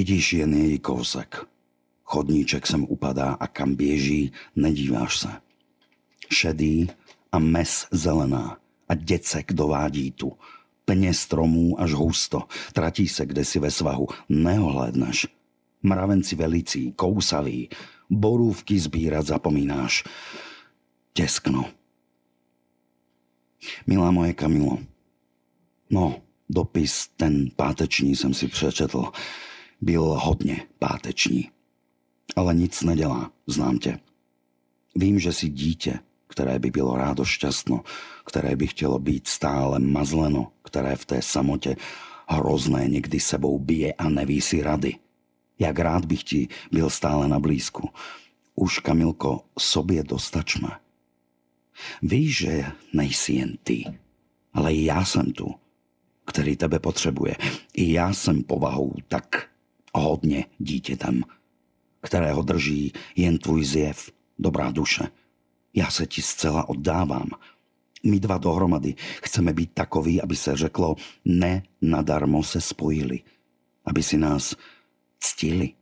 Vidíš 0.00 0.32
jen 0.32 0.54
její 0.54 0.78
kousek. 0.78 1.46
Chodníček 2.04 2.66
sem 2.66 2.86
upadá 2.88 3.32
a 3.32 3.46
kam 3.46 3.74
běží, 3.74 4.32
nedíváš 4.56 5.18
se. 5.18 5.28
Šedý 6.32 6.88
a 7.32 7.38
mes 7.38 7.86
zelená 7.90 8.58
a 8.88 8.94
děcek 8.94 9.52
dovádí 9.52 10.10
tu. 10.10 10.32
Plně 10.84 11.14
stromů 11.14 11.80
až 11.80 11.92
husto, 11.92 12.42
tratí 12.72 13.08
se 13.08 13.26
kdesi 13.26 13.58
ve 13.58 13.70
svahu, 13.70 14.08
neohlédneš. 14.28 15.26
Mravenci 15.82 16.36
velicí, 16.36 16.92
kousaví, 16.92 17.68
borůvky 18.10 18.78
sbírat 18.78 19.26
zapomínáš. 19.26 20.04
Těskno. 21.12 21.64
Milá 23.86 24.10
moje 24.10 24.32
Kamilo, 24.32 24.78
no, 25.90 26.22
dopis 26.48 27.08
ten 27.16 27.50
páteční 27.56 28.16
jsem 28.16 28.34
si 28.34 28.48
přečetl. 28.48 29.12
Byl 29.80 30.02
hodně 30.02 30.66
páteční. 30.78 31.50
Ale 32.36 32.54
nic 32.54 32.82
nedělá, 32.82 33.30
znám 33.46 33.78
tě. 33.78 33.98
Vím, 34.96 35.18
že 35.18 35.32
si 35.32 35.48
dítě, 35.48 35.98
které 36.28 36.58
by 36.58 36.70
bylo 36.70 36.96
rádo 36.96 37.24
šťastno, 37.24 37.82
které 38.26 38.56
by 38.56 38.66
chtělo 38.66 38.98
být 38.98 39.28
stále 39.28 39.78
mazleno, 39.78 40.52
které 40.62 40.96
v 40.96 41.04
té 41.04 41.22
samotě 41.22 41.76
hrozné 42.28 42.88
někdy 42.88 43.20
sebou 43.20 43.58
bije 43.58 43.92
a 43.92 44.08
neví 44.08 44.40
si 44.40 44.62
rady. 44.62 44.94
Jak 45.58 45.78
rád 45.78 46.04
bych 46.04 46.24
ti 46.24 46.48
byl 46.72 46.90
stále 46.90 47.28
na 47.28 47.40
blízku. 47.40 47.88
Už, 48.54 48.78
Kamilko, 48.78 49.44
sobě 49.58 50.04
dostačme. 50.04 50.68
Víš, 52.02 52.36
že 52.36 52.66
nejsi 52.92 53.32
jen 53.32 53.56
ty, 53.62 53.84
ale 54.52 54.74
i 54.74 54.84
já 54.84 55.04
jsem 55.04 55.32
tu, 55.32 55.54
který 56.24 56.56
tebe 56.56 56.78
potřebuje. 56.78 57.36
I 57.74 57.92
já 57.92 58.12
jsem 58.12 58.42
povahou 58.42 58.94
tak 59.08 59.49
hodně 59.94 60.44
dítětem, 60.58 61.24
kterého 62.00 62.42
drží 62.42 62.92
jen 63.16 63.38
tvůj 63.38 63.64
zjev, 63.64 64.10
dobrá 64.38 64.70
duše. 64.70 65.08
Já 65.74 65.90
se 65.90 66.06
ti 66.06 66.22
zcela 66.22 66.68
oddávám. 66.68 67.28
My 68.04 68.20
dva 68.20 68.38
dohromady 68.38 68.94
chceme 69.22 69.52
být 69.52 69.70
takový, 69.74 70.22
aby 70.22 70.36
se 70.36 70.56
řeklo, 70.56 70.96
ne 71.24 71.62
nadarmo 71.82 72.42
se 72.42 72.60
spojili. 72.60 73.20
Aby 73.84 74.02
si 74.02 74.16
nás 74.16 74.56
ctili, 75.20 75.72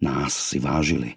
nás 0.00 0.34
si 0.36 0.58
vážili. 0.58 1.14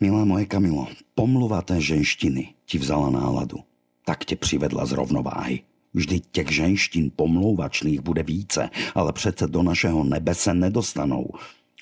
Milá 0.00 0.24
moje 0.24 0.46
Kamilo, 0.46 0.88
pomluva 1.14 1.62
té 1.62 1.80
ženštiny 1.80 2.54
ti 2.64 2.78
vzala 2.78 3.10
náladu. 3.10 3.58
Tak 4.04 4.24
tě 4.24 4.36
přivedla 4.36 4.86
z 4.86 4.92
rovnováhy. 4.92 5.62
Vždyť 5.94 6.24
těch 6.32 6.50
ženštin 6.52 7.10
pomlouvačných 7.16 8.00
bude 8.00 8.22
více, 8.22 8.70
ale 8.94 9.12
přece 9.12 9.46
do 9.46 9.62
našeho 9.62 10.04
nebe 10.04 10.34
se 10.34 10.54
nedostanou. 10.54 11.30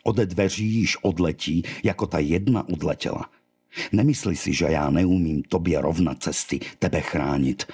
Ode 0.05 0.27
dveří 0.27 0.75
již 0.75 0.97
odletí, 1.03 1.63
jako 1.85 2.07
ta 2.07 2.19
jedna 2.19 2.69
odletěla. 2.69 3.31
Nemysli 3.93 4.37
si, 4.37 4.53
že 4.53 4.65
já 4.65 4.91
neumím 4.91 5.43
tobě 5.43 5.81
rovnat 5.81 6.23
cesty, 6.23 6.61
tebe 6.79 7.01
chránit. 7.01 7.65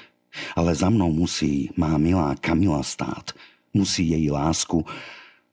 Ale 0.56 0.74
za 0.74 0.90
mnou 0.90 1.12
musí 1.12 1.70
má 1.76 1.98
milá 1.98 2.34
Kamila 2.34 2.82
stát. 2.82 3.30
Musí 3.74 4.08
její 4.08 4.30
lásku 4.30 4.84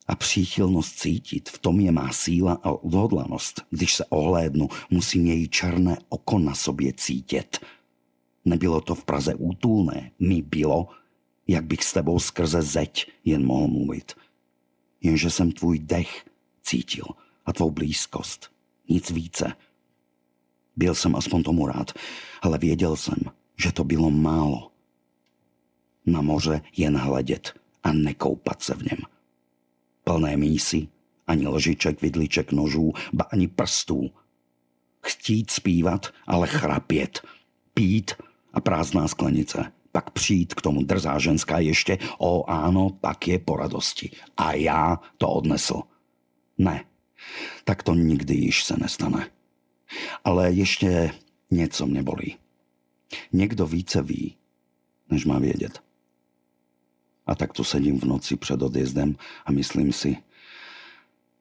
a 0.08 0.16
příchylnost 0.16 1.00
cítit. 1.00 1.50
V 1.50 1.58
tom 1.58 1.80
je 1.80 1.92
má 1.92 2.12
síla 2.12 2.60
a 2.64 2.72
odhodlanost. 2.72 3.62
Když 3.70 3.94
se 3.94 4.06
ohlédnu, 4.06 4.70
musím 4.90 5.26
její 5.26 5.48
černé 5.48 5.98
oko 6.10 6.40
na 6.40 6.56
sobě 6.56 6.94
cítit. 6.94 7.58
Nebylo 8.50 8.82
to 8.82 8.96
v 8.96 9.06
Praze 9.06 9.36
útulné, 9.36 10.12
mi 10.20 10.42
bylo, 10.42 10.88
jak 11.48 11.66
bych 11.66 11.84
s 11.84 11.94
tebou 11.94 12.20
skrze 12.20 12.62
zeď 12.62 13.12
jen 13.26 13.46
mohl 13.46 13.68
mluvit. 13.68 14.14
Jenže 15.02 15.30
jsem 15.30 15.52
tvůj 15.52 15.80
dech 15.80 16.26
cítil 16.62 17.06
a 17.46 17.54
tvou 17.54 17.72
blízkost. 17.72 18.52
Nic 18.90 19.12
více. 19.12 19.54
Byl 20.76 20.96
jsem 20.96 21.16
aspoň 21.16 21.44
tomu 21.44 21.68
rád, 21.68 21.92
ale 22.42 22.58
věděl 22.58 22.96
jsem, 22.96 23.18
že 23.58 23.72
to 23.72 23.84
bylo 23.84 24.10
málo. 24.10 24.72
Na 26.06 26.22
moře 26.22 26.62
jen 26.78 26.98
hledět 26.98 27.60
a 27.84 27.94
nekoupat 27.94 28.64
se 28.64 28.74
v 28.76 28.82
něm. 28.82 29.00
Plné 30.04 30.38
mísy, 30.38 30.88
ani 31.28 31.48
lžiček, 31.48 32.02
vidliček, 32.02 32.52
nožů, 32.52 32.94
ba 33.14 33.26
ani 33.32 33.48
prstů. 33.48 34.10
Chtít 35.02 35.52
zpívat, 35.52 36.08
ale 36.28 36.48
chrapět. 36.48 37.22
Pít 37.74 38.12
a 38.54 38.62
prázdná 38.62 39.08
sklenice. 39.08 39.72
Pak 39.92 40.10
přijít 40.10 40.54
k 40.54 40.62
tomu 40.62 40.84
drzá 40.84 41.20
ženská 41.20 41.60
ještě, 41.60 41.98
o 42.18 42.46
áno, 42.50 42.98
tak 43.02 43.28
je 43.28 43.40
po 43.40 43.58
radosti. 43.58 44.12
A 44.38 44.54
já 44.54 45.00
to 45.18 45.30
odnesl. 45.30 45.82
Ne, 46.58 46.86
tak 47.64 47.84
to 47.84 47.94
nikdy 47.94 48.34
již 48.34 48.64
se 48.64 48.78
nestane. 48.78 49.30
Ale 50.24 50.52
ještě 50.52 51.12
něco 51.52 51.86
mě 51.86 52.04
bolí. 52.04 52.38
Někdo 53.34 53.66
více 53.66 54.02
ví, 54.02 54.36
než 55.10 55.26
má 55.26 55.40
vědět. 55.40 55.82
A 57.28 57.36
tak 57.36 57.54
tu 57.54 57.64
sedím 57.64 58.00
v 58.00 58.04
noci 58.04 58.36
před 58.36 58.62
odjezdem 58.62 59.16
a 59.46 59.52
myslím 59.52 59.94
si, 59.94 60.18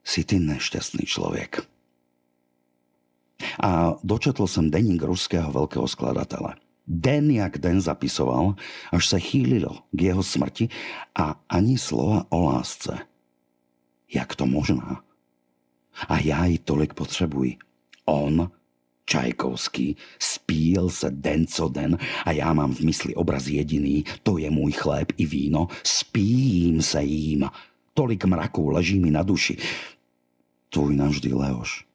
si 0.05 0.25
ty 0.25 0.39
nešťastný 0.39 1.07
člověk. 1.07 1.69
A 3.63 3.95
dočetl 4.05 4.47
jsem 4.47 4.71
deník 4.71 5.03
ruského 5.03 5.53
velkého 5.53 5.89
skladatele. 5.89 6.55
Den 6.91 7.31
jak 7.31 7.59
den 7.59 7.81
zapisoval, 7.81 8.55
až 8.93 9.09
se 9.09 9.21
chýlilo 9.21 9.79
k 9.93 10.03
jeho 10.03 10.23
smrti 10.23 10.69
a 11.15 11.41
ani 11.49 11.79
slova 11.79 12.27
o 12.29 12.43
lásce. 12.43 12.99
Jak 14.15 14.37
to 14.37 14.47
možná? 14.47 15.03
A 16.09 16.19
já 16.19 16.45
ji 16.45 16.59
tolik 16.59 16.95
potřebuji. 16.95 17.57
On, 18.05 18.51
Čajkovský, 19.05 19.97
spíl 20.19 20.89
se 20.89 21.11
den 21.11 21.47
co 21.47 21.69
den 21.69 21.99
a 22.25 22.33
já 22.33 22.53
mám 22.53 22.75
v 22.75 22.81
mysli 22.81 23.15
obraz 23.15 23.47
jediný, 23.47 24.05
to 24.23 24.39
je 24.39 24.51
můj 24.51 24.73
chléb 24.73 25.13
i 25.17 25.27
víno, 25.27 25.69
spím 25.85 26.83
se 26.83 27.03
jím. 27.03 27.49
Tolik 27.95 28.25
mraků 28.25 28.71
leží 28.71 29.01
mi 29.01 29.11
na 29.11 29.23
duši. 29.23 29.57
Tvůj 30.69 30.97
navždy 30.97 31.33
Leoš. 31.35 31.88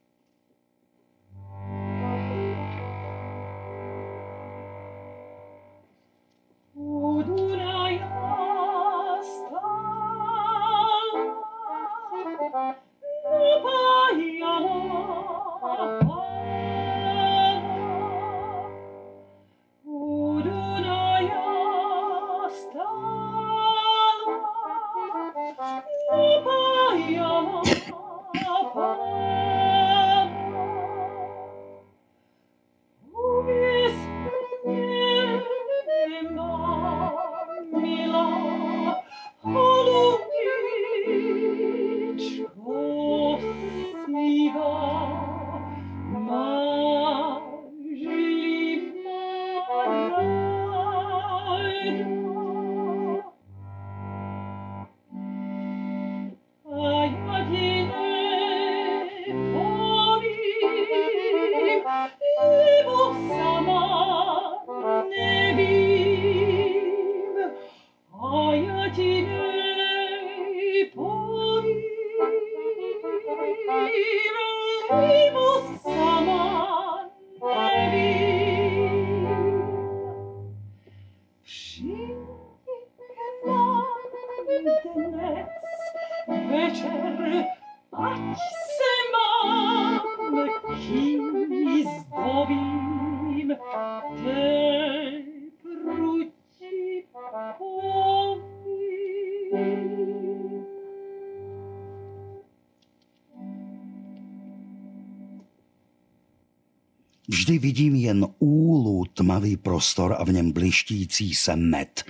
Vidím 107.63 107.95
jen 107.95 108.27
úlu 108.39 109.05
tmavý 109.05 109.57
prostor 109.57 110.15
a 110.19 110.23
v 110.23 110.31
něm 110.31 110.51
blištící 110.51 111.35
se 111.35 111.55
med. 111.55 112.03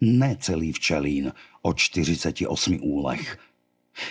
Ne 0.00 0.36
celý 0.40 0.72
včelín 0.72 1.32
o 1.62 1.74
48 1.74 2.78
úlech. 2.82 3.38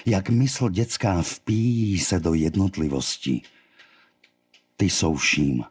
Jak 0.06 0.30
mysl 0.30 0.70
dětská 0.70 1.22
vpíjí 1.22 2.00
se 2.00 2.20
do 2.20 2.34
jednotlivosti. 2.34 3.42
Ty 4.78 4.90
jsou 4.90 5.16
vším. 5.16 5.64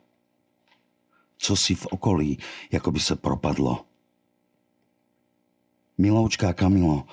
Co 1.39 1.57
si 1.57 1.75
v 1.75 1.87
okolí, 1.87 2.39
jako 2.73 2.93
by 2.93 3.01
se 3.01 3.17
propadlo. 3.17 3.85
Miloučká 5.99 6.53
Kamilo, 6.53 7.07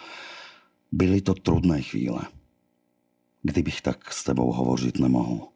byly 0.92 1.22
to 1.22 1.34
trudné 1.34 1.82
chvíle. 1.82 2.22
Kdybych 3.42 3.82
tak 3.82 4.14
s 4.14 4.24
tebou 4.24 4.52
hovořit 4.52 5.00
nemohl. 5.00 5.53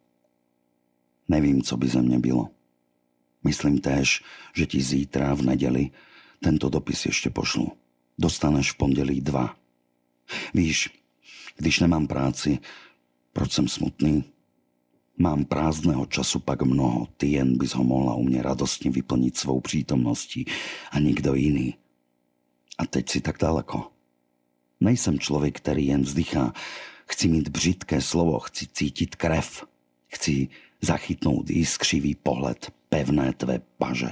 Nevím, 1.28 1.62
co 1.62 1.76
by 1.76 1.88
ze 1.88 2.02
mě 2.02 2.18
bylo. 2.18 2.48
Myslím 3.44 3.78
též, 3.78 4.22
že 4.54 4.66
ti 4.66 4.80
zítra 4.80 5.34
v 5.34 5.42
neděli 5.42 5.90
tento 6.40 6.68
dopis 6.68 7.06
ještě 7.06 7.30
pošlu. 7.30 7.72
Dostaneš 8.18 8.72
v 8.72 8.76
pondělí 8.76 9.20
dva. 9.20 9.56
Víš, 10.54 10.90
když 11.56 11.80
nemám 11.80 12.06
práci, 12.06 12.58
proč 13.32 13.52
jsem 13.52 13.68
smutný? 13.68 14.24
Mám 15.18 15.44
prázdného 15.44 16.06
času 16.06 16.38
pak 16.38 16.62
mnoho, 16.62 17.08
ty 17.16 17.26
jen 17.26 17.58
bys 17.58 17.74
ho 17.74 17.84
mohla 17.84 18.14
u 18.14 18.22
mě 18.22 18.42
radostně 18.42 18.90
vyplnit 18.90 19.36
svou 19.36 19.60
přítomností 19.60 20.46
a 20.90 20.98
nikdo 20.98 21.34
jiný. 21.34 21.74
A 22.78 22.86
teď 22.86 23.08
si 23.08 23.20
tak 23.20 23.38
daleko. 23.38 23.90
Nejsem 24.80 25.18
člověk, 25.18 25.56
který 25.56 25.86
jen 25.86 26.02
vzdychá. 26.02 26.52
Chci 27.06 27.28
mít 27.28 27.48
břitké 27.48 28.00
slovo, 28.00 28.38
chci 28.38 28.66
cítit 28.66 29.16
krev. 29.16 29.64
Chci 30.08 30.48
zachytnout 30.80 31.50
jiskřivý 31.50 32.14
pohled, 32.14 32.72
pevné 32.88 33.32
tvé 33.32 33.58
paže. 33.78 34.10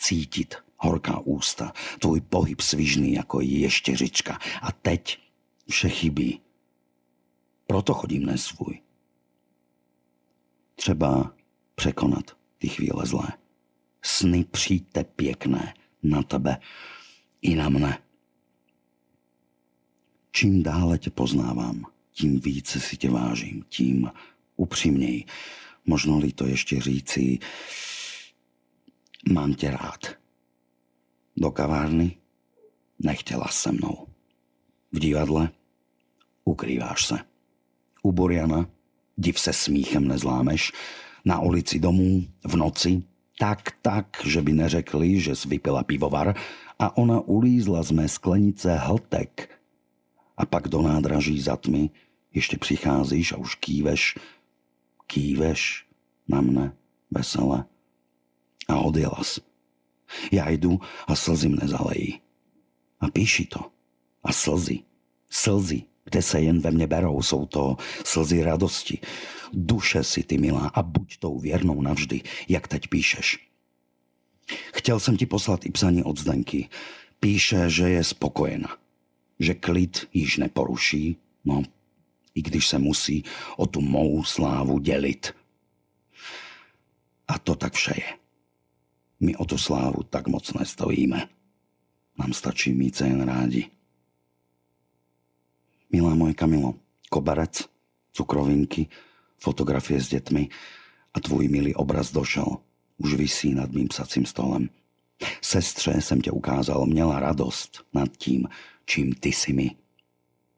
Cítit 0.00 0.54
horká 0.76 1.18
ústa, 1.18 1.72
tvůj 1.98 2.20
pohyb 2.20 2.60
svižný 2.60 3.12
jako 3.12 3.40
ještěřička. 3.40 4.38
A 4.62 4.72
teď 4.72 5.18
vše 5.70 5.88
chybí. 5.88 6.40
Proto 7.66 7.94
chodím 7.94 8.26
nesvůj. 8.26 8.80
Třeba 10.74 11.34
překonat 11.74 12.36
ty 12.58 12.68
chvíle 12.68 13.06
zlé. 13.06 13.28
Sny 14.02 14.44
přijďte 14.44 15.04
pěkné 15.04 15.74
na 16.02 16.22
tebe 16.22 16.56
i 17.42 17.54
na 17.54 17.68
mne. 17.68 17.98
Čím 20.32 20.62
dále 20.62 20.98
tě 20.98 21.10
poznávám, 21.10 21.86
tím 22.12 22.40
více 22.40 22.80
si 22.80 22.96
tě 22.96 23.10
vážím, 23.10 23.64
tím 23.68 24.10
upřímněji. 24.56 25.24
Možno-li 25.86 26.32
to 26.32 26.46
ještě 26.46 26.80
říci, 26.80 27.38
mám 29.32 29.54
tě 29.54 29.70
rád. 29.70 30.06
Do 31.36 31.50
kavárny 31.50 32.16
nechtěla 32.98 33.48
se 33.48 33.72
mnou. 33.72 34.06
V 34.92 34.98
divadle 34.98 35.50
ukrýváš 36.44 37.06
se. 37.06 37.18
U 38.02 38.12
Boriana 38.12 38.68
div 39.16 39.40
se 39.40 39.52
smíchem 39.52 40.08
nezlámeš. 40.08 40.72
Na 41.24 41.40
ulici 41.40 41.78
domů 41.78 42.24
v 42.44 42.56
noci 42.56 43.02
tak, 43.38 43.70
tak, 43.82 44.06
že 44.24 44.42
by 44.42 44.52
neřekli, 44.52 45.20
že 45.20 45.36
jsi 45.36 45.48
vypila 45.48 45.84
pivovar 45.84 46.34
a 46.78 46.96
ona 46.96 47.20
ulízla 47.20 47.82
z 47.82 47.90
mé 47.90 48.08
sklenice 48.08 48.76
hltek. 48.76 49.60
A 50.36 50.46
pak 50.46 50.68
do 50.68 50.82
nádraží 50.82 51.40
za 51.40 51.56
tmy 51.56 51.90
ještě 52.34 52.58
přicházíš 52.58 53.32
a 53.32 53.36
už 53.36 53.54
kýveš, 53.54 54.18
kýveš 55.14 55.86
na 56.26 56.42
mne 56.42 56.74
vesele. 57.10 57.70
A 58.66 58.74
odjela. 58.82 59.22
Já 60.32 60.50
jdu 60.50 60.80
a 61.06 61.14
slzy 61.14 61.48
mne 61.48 61.68
zalejí. 61.68 62.20
A 63.00 63.06
píši 63.10 63.46
to. 63.46 63.70
A 64.24 64.32
slzy. 64.32 64.82
Slzy, 65.30 65.82
kde 66.04 66.22
se 66.22 66.40
jen 66.40 66.60
ve 66.60 66.70
mně 66.70 66.86
berou, 66.86 67.22
jsou 67.22 67.46
to 67.46 67.76
slzy 68.04 68.42
radosti. 68.42 68.98
Duše 69.52 70.04
si 70.04 70.22
ty 70.22 70.38
milá 70.38 70.66
a 70.74 70.82
buď 70.82 71.18
tou 71.18 71.38
věrnou 71.38 71.82
navždy, 71.82 72.22
jak 72.48 72.68
teď 72.68 72.88
píšeš. 72.88 73.38
Chtěl 74.74 75.00
jsem 75.00 75.16
ti 75.16 75.26
poslat 75.26 75.66
i 75.66 75.70
psaní 75.70 76.02
od 76.02 76.18
Zdenky. 76.18 76.68
Píše, 77.20 77.70
že 77.70 77.88
je 77.90 78.04
spokojena. 78.04 78.76
Že 79.38 79.54
klid 79.54 80.08
již 80.14 80.36
neporuší, 80.36 81.16
no, 81.44 81.62
i 82.34 82.42
když 82.42 82.68
se 82.68 82.78
musí 82.78 83.24
o 83.56 83.66
tu 83.66 83.80
mou 83.80 84.24
slávu 84.24 84.78
dělit. 84.78 85.34
A 87.28 87.38
to 87.38 87.54
tak 87.54 87.72
vše 87.72 87.94
je. 87.96 88.18
My 89.20 89.36
o 89.36 89.44
tu 89.44 89.58
slávu 89.58 90.02
tak 90.02 90.28
moc 90.28 90.52
nestojíme. 90.52 91.28
Nám 92.18 92.32
stačí 92.32 92.72
mít 92.72 92.96
se 92.96 93.06
jen 93.06 93.22
rádi. 93.22 93.70
Milá 95.92 96.14
moje 96.14 96.34
Kamilo, 96.34 96.74
koberec, 97.10 97.64
cukrovinky, 98.12 98.86
fotografie 99.38 100.00
s 100.00 100.08
dětmi 100.08 100.48
a 101.14 101.20
tvůj 101.20 101.48
milý 101.48 101.74
obraz 101.74 102.12
došel. 102.12 102.56
Už 102.98 103.14
visí 103.14 103.54
nad 103.54 103.72
mým 103.72 103.88
psacím 103.88 104.26
stolem. 104.26 104.68
Sestře 105.40 106.00
jsem 106.00 106.20
tě 106.20 106.30
ukázal, 106.30 106.86
měla 106.86 107.20
radost 107.20 107.84
nad 107.94 108.16
tím, 108.16 108.48
čím 108.84 109.12
ty 109.12 109.32
si 109.32 109.52
mi. 109.52 109.83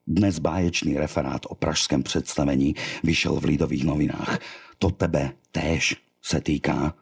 Dnes 0.08 0.38
báječný 0.38 0.98
referát 0.98 1.46
o 1.48 1.54
pražském 1.54 2.02
představení 2.02 2.74
vyšel 3.04 3.40
v 3.40 3.44
Lidových 3.44 3.84
novinách. 3.84 4.38
To 4.78 4.90
tebe 4.90 5.32
též 5.52 5.96
se 6.22 6.40
týká. 6.40 6.94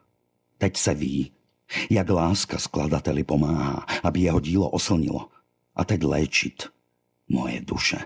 Teď 0.58 0.76
se 0.76 0.94
ví, 0.94 1.32
jak 1.90 2.10
láska 2.10 2.58
skladateli 2.58 3.24
pomáhá, 3.24 3.86
aby 4.02 4.20
jeho 4.20 4.40
dílo 4.40 4.70
oslnilo. 4.70 5.28
A 5.76 5.84
teď 5.84 6.02
léčit 6.02 6.62
moje 7.28 7.60
duše. 7.60 7.98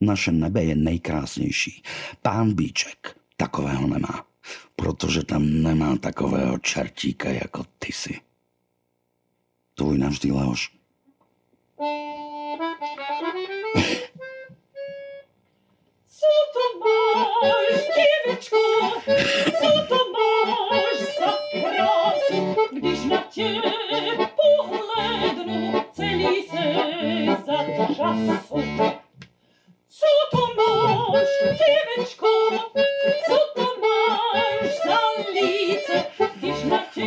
Naše 0.00 0.32
nebe 0.32 0.64
je 0.64 0.76
nejkrásnější. 0.76 1.82
Pán 2.22 2.54
Bíček 2.54 3.16
takového 3.36 3.86
nemá, 3.86 4.26
protože 4.76 5.24
tam 5.24 5.62
nemá 5.62 5.96
takového 5.96 6.58
čertíka 6.58 7.28
jako 7.28 7.64
ty 7.78 7.92
si. 7.92 8.20
Tvůj 9.74 9.98
navždy 9.98 10.32
Leoš. 10.32 10.75
Děvečko, 18.26 18.56
co 19.60 19.86
to 19.88 19.98
máš 20.12 20.98
za 21.18 21.32
krásu, 21.60 22.56
když 22.72 23.04
na 23.04 23.22
tě 23.30 23.62
pohlednu, 24.36 25.84
celý 25.92 26.42
se 26.42 26.74
zatrasu. 27.46 28.62
Co 29.88 30.06
to 30.30 30.42
máš, 30.56 31.28
děvečko, 31.42 32.26
co 33.26 33.38
to 33.54 33.66
máš 33.80 34.76
za 34.86 34.98
líce, 35.32 36.04
když 36.36 36.62
na 36.64 36.78
tě 36.94 37.06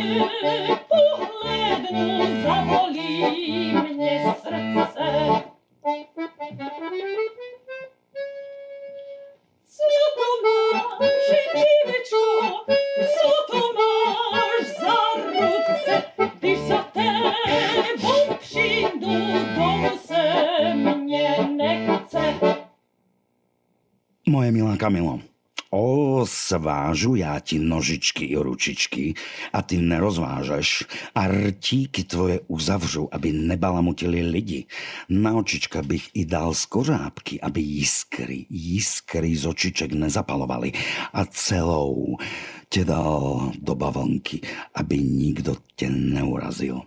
o, 26.60 26.70
svážu 26.70 27.14
já 27.14 27.40
ti 27.40 27.58
nožičky 27.58 28.24
i 28.24 28.36
ručičky 28.36 29.14
a 29.52 29.62
ty 29.62 29.82
nerozvážeš 29.82 30.84
a 31.14 31.28
rtíky 31.28 32.04
tvoje 32.04 32.40
uzavřu, 32.46 33.08
aby 33.12 33.32
nebalamutili 33.32 34.22
lidi. 34.22 34.64
Na 35.08 35.34
očička 35.34 35.82
bych 35.82 36.08
i 36.14 36.24
dal 36.24 36.54
z 36.54 36.66
kořápky, 36.66 37.40
aby 37.40 37.60
jiskry, 37.60 38.46
jiskry 38.50 39.36
z 39.36 39.46
očiček 39.46 39.92
nezapalovali 39.92 40.72
a 41.12 41.24
celou 41.24 42.16
tě 42.68 42.84
dal 42.84 43.52
do 43.58 43.74
bavlnky, 43.74 44.40
aby 44.74 44.98
nikdo 44.98 45.56
tě 45.76 45.90
neurazil. 45.90 46.82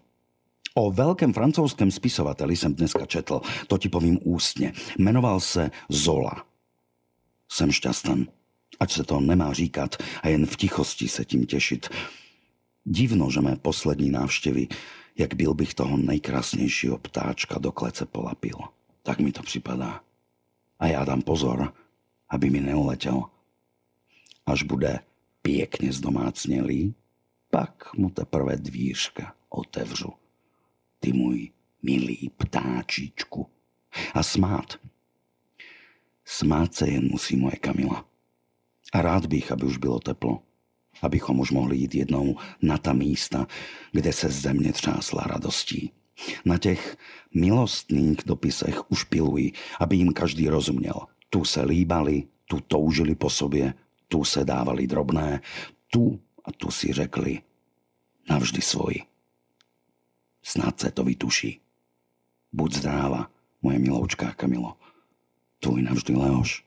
O 0.75 0.91
velkém 0.91 1.33
francouzském 1.33 1.91
spisovateli 1.91 2.55
jsem 2.55 2.73
dneska 2.73 3.05
četl, 3.05 3.41
to 3.67 3.77
ti 3.77 3.89
povím 3.89 4.19
ústně. 4.23 4.73
Jmenoval 4.97 5.39
se 5.39 5.71
Zola. 5.89 6.45
Jsem 7.49 7.71
šťastný. 7.71 8.42
Ať 8.79 8.91
se 8.91 9.03
to 9.03 9.19
nemá 9.19 9.53
říkat 9.53 9.95
a 10.21 10.27
jen 10.27 10.45
v 10.45 10.55
tichosti 10.55 11.07
se 11.07 11.25
tím 11.25 11.45
těšit. 11.45 11.89
Divno, 12.85 13.31
že 13.31 13.41
mé 13.41 13.55
poslední 13.55 14.09
návštěvy, 14.09 14.67
jak 15.17 15.33
byl 15.33 15.53
bych 15.53 15.73
toho 15.73 15.97
nejkrásnějšího 15.97 16.97
ptáčka 16.97 17.59
do 17.59 17.71
klece 17.71 18.05
polapil. 18.05 18.57
Tak 19.03 19.19
mi 19.19 19.31
to 19.31 19.43
připadá. 19.43 20.01
A 20.79 20.87
já 20.87 21.05
dám 21.05 21.21
pozor, 21.21 21.73
aby 22.29 22.49
mi 22.49 22.61
neuletěl. 22.61 23.23
Až 24.45 24.63
bude 24.63 24.99
pěkně 25.41 25.93
zdomácnělý, 25.93 26.95
pak 27.49 27.93
mu 27.93 28.09
teprve 28.09 28.55
dvířka 28.55 29.35
otevřu. 29.49 30.13
Ty 30.99 31.13
můj 31.13 31.51
milý 31.83 32.31
ptáčičku. 32.37 33.47
A 34.13 34.23
smát. 34.23 34.79
Smát 36.25 36.73
se 36.73 36.89
jen 36.89 37.07
musí 37.11 37.35
moje 37.35 37.55
Kamila. 37.55 38.05
A 38.93 39.01
rád 39.01 39.25
bych, 39.25 39.51
aby 39.51 39.65
už 39.65 39.77
bylo 39.77 39.99
teplo. 39.99 40.39
Abychom 41.01 41.39
už 41.39 41.51
mohli 41.51 41.77
jít 41.77 41.95
jednou 41.95 42.35
na 42.61 42.77
ta 42.77 42.93
místa, 42.93 43.47
kde 43.91 44.13
se 44.13 44.29
země 44.29 44.73
třásla 44.73 45.23
radostí. 45.23 45.91
Na 46.45 46.57
těch 46.57 46.97
milostných 47.33 48.17
dopisech 48.25 48.91
už 48.91 49.03
piluji, 49.03 49.51
aby 49.79 49.95
jim 49.95 50.13
každý 50.13 50.49
rozuměl. 50.49 50.93
Tu 51.29 51.45
se 51.45 51.61
líbali, 51.61 52.23
tu 52.45 52.59
toužili 52.59 53.15
po 53.15 53.29
sobě, 53.29 53.73
tu 54.07 54.23
se 54.23 54.45
dávali 54.45 54.87
drobné, 54.87 55.41
tu 55.91 56.19
a 56.45 56.51
tu 56.51 56.71
si 56.71 56.93
řekli 56.93 57.41
navždy 58.29 58.61
svoj. 58.61 58.95
Snad 60.43 60.79
se 60.79 60.91
to 60.91 61.03
vytuší. 61.03 61.59
Buď 62.53 62.73
zdráva, 62.73 63.31
moje 63.61 63.79
miloučká 63.79 64.31
Kamilo. 64.31 64.77
Tvoj 65.59 65.81
navždy 65.81 66.13
Leoš. 66.15 66.63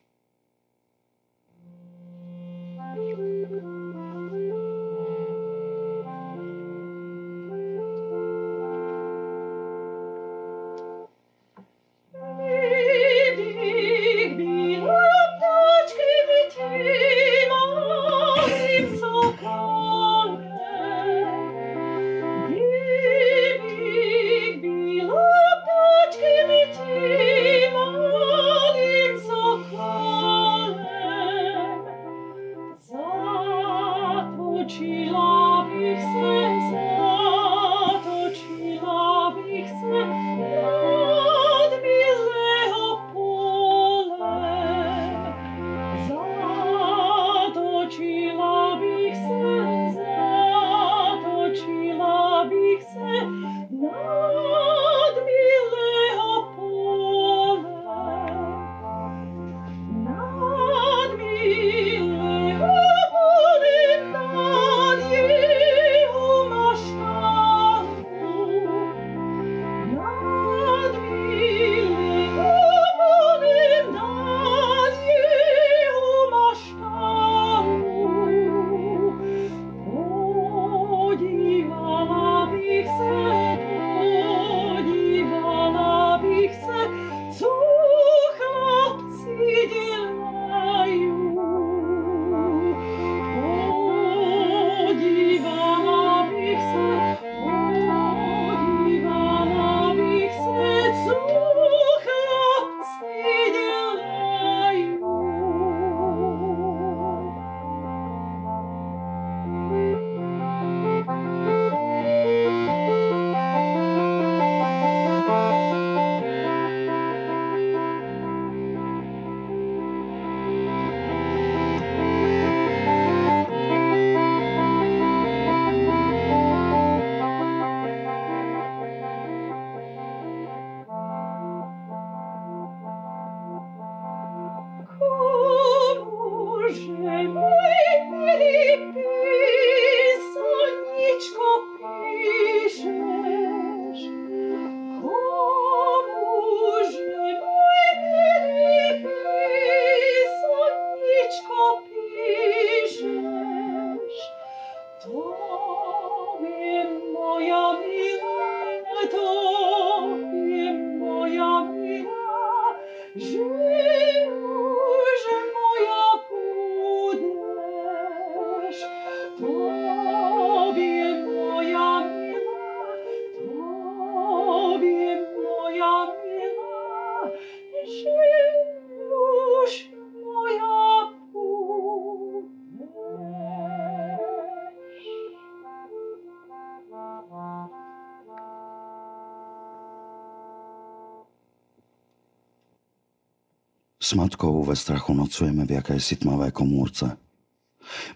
S 194.07 194.13
matkou 194.13 194.65
ve 194.65 194.77
strachu 194.77 195.15
nocujeme 195.15 195.67
v 195.67 195.71
jakési 195.71 196.17
tmavé 196.17 196.51
komůrce. 196.51 197.17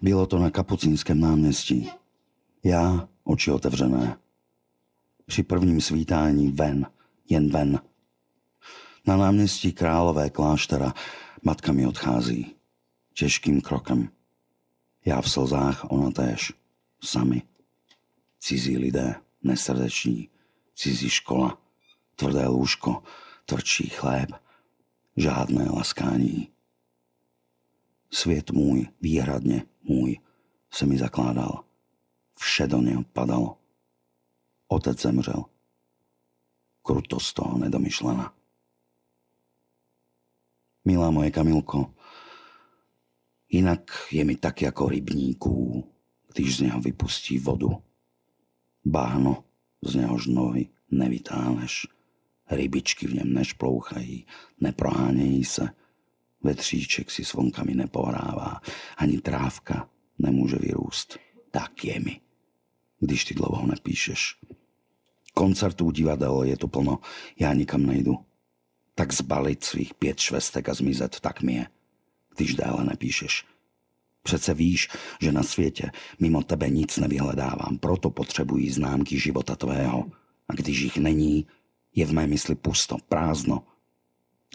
Bylo 0.03 0.27
to 0.27 0.39
na 0.39 0.51
Kapucínském 0.51 1.21
náměstí. 1.21 1.91
Já, 2.65 3.09
oči 3.25 3.51
otevřené. 3.51 4.17
Při 5.27 5.43
prvním 5.43 5.81
svítání 5.81 6.49
ven, 6.53 6.87
jen 7.29 7.51
ven. 7.51 7.81
Na 9.07 9.17
náměstí 9.17 9.73
Králové 9.73 10.31
kláštera 10.31 10.95
matka 11.43 11.73
mi 11.73 11.87
odchází. 11.87 12.55
Těžkým 13.15 13.61
krokem. 13.61 14.09
Já 15.05 15.21
v 15.21 15.31
slzách, 15.31 15.87
ona 15.91 16.11
též. 16.11 16.53
Sami. 17.05 17.43
Cizí 18.41 18.79
lidé, 18.79 19.15
nesrdeční. 19.43 20.29
Cizí 20.75 21.11
škola. 21.11 21.59
Tvrdé 22.17 22.47
lůžko, 22.47 23.03
tvrdší 23.47 23.89
chléb. 23.89 24.31
Žádné 25.21 25.71
laskání. 25.71 26.49
Svět 28.11 28.51
můj, 28.51 28.89
výhradně 29.01 29.67
můj, 29.83 30.19
se 30.73 30.87
mi 30.87 30.99
zakládal. 30.99 31.65
Vše 32.39 32.67
do 32.67 32.81
padalo. 33.13 33.59
Otec 34.69 35.03
zemřel. 35.03 35.45
Krutost 36.83 37.35
toho 37.35 37.59
nedomyšlená. 37.59 38.35
Milá 40.85 41.11
moje 41.11 41.31
Kamilko, 41.31 41.95
Inak 43.49 43.91
je 44.13 44.25
mi 44.25 44.37
tak 44.37 44.63
ako 44.63 44.89
rybníků, 44.89 45.85
když 46.35 46.57
z 46.57 46.61
něho 46.61 46.81
vypustí 46.81 47.39
vodu. 47.39 47.83
Báhno, 48.85 49.45
z 49.83 49.95
něhož 49.95 50.27
nohy 50.27 50.69
nevytáhneš. 50.91 52.00
Rybičky 52.51 53.07
v 53.07 53.15
něm 53.15 53.33
nešplouchají, 53.35 54.27
neprohánějí 54.61 55.45
se. 55.45 55.69
Vetříček 56.43 57.11
si 57.11 57.25
s 57.25 57.33
vonkami 57.33 57.75
nepohrává, 57.75 58.61
ani 58.97 59.19
trávka 59.21 59.89
nemůže 60.19 60.57
vyrůst. 60.57 61.19
Tak 61.51 61.85
je 61.85 62.01
mi, 62.01 62.21
když 63.01 63.25
ty 63.25 63.35
dlouho 63.35 63.67
nepíšeš. 63.67 64.37
Koncertů, 65.35 65.91
divadel 65.91 66.43
je 66.43 66.57
tu 66.57 66.69
plno, 66.69 66.99
já 67.39 67.55
nikam 67.55 67.87
nejdu. 67.87 68.19
Tak 68.95 69.13
zbalit 69.13 69.65
svých 69.65 69.95
pět 69.95 70.21
švestek 70.21 70.69
a 70.69 70.75
zmizet, 70.75 71.21
tak 71.21 71.43
mi 71.43 71.53
je, 71.53 71.67
když 72.37 72.55
déle 72.55 72.85
nepíšeš. 72.85 73.45
Přece 74.23 74.55
víš, 74.55 74.89
že 75.21 75.33
na 75.33 75.43
světě 75.43 75.91
mimo 76.19 76.43
tebe 76.43 76.71
nic 76.71 76.97
nevyhledávám, 76.97 77.79
proto 77.79 78.11
potřebují 78.11 78.71
známky 78.71 79.19
života 79.19 79.57
tvého. 79.57 80.11
A 80.49 80.55
když 80.55 80.81
jich 80.81 80.97
není, 80.97 81.47
je 81.95 82.07
v 82.07 82.13
mé 82.13 82.27
mysli 82.27 82.55
pusto, 82.55 82.97
prázdno. 83.09 83.65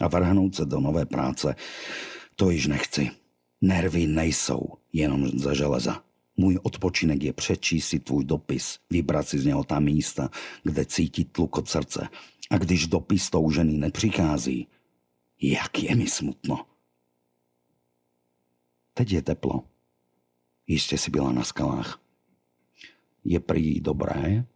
A 0.00 0.08
vrhnout 0.08 0.54
se 0.54 0.64
do 0.64 0.80
nové 0.80 1.06
práce, 1.06 1.54
to 2.36 2.50
již 2.50 2.66
nechci. 2.66 3.10
Nervy 3.60 4.06
nejsou 4.06 4.68
jenom 4.92 5.28
ze 5.28 5.54
železa. 5.54 6.02
Můj 6.36 6.58
odpočinek 6.62 7.22
je 7.22 7.32
přečíst 7.32 7.88
si 7.88 7.98
tvůj 7.98 8.24
dopis, 8.24 8.78
vybrat 8.90 9.28
si 9.28 9.38
z 9.38 9.46
něho 9.46 9.64
ta 9.64 9.80
místa, 9.80 10.30
kde 10.62 10.84
cítí 10.84 11.24
tlukot 11.24 11.68
srdce. 11.68 12.08
A 12.50 12.58
když 12.58 12.86
dopis 12.86 13.30
toužený 13.30 13.78
nepřichází, 13.78 14.66
jak 15.42 15.82
je 15.82 15.96
mi 15.96 16.06
smutno. 16.06 16.66
Teď 18.94 19.12
je 19.12 19.22
teplo. 19.22 19.64
Jistě 20.66 20.98
si 20.98 21.10
byla 21.10 21.32
na 21.32 21.44
skalách. 21.44 22.00
Je 23.24 23.40
prý 23.40 23.80
dobré 23.80 24.46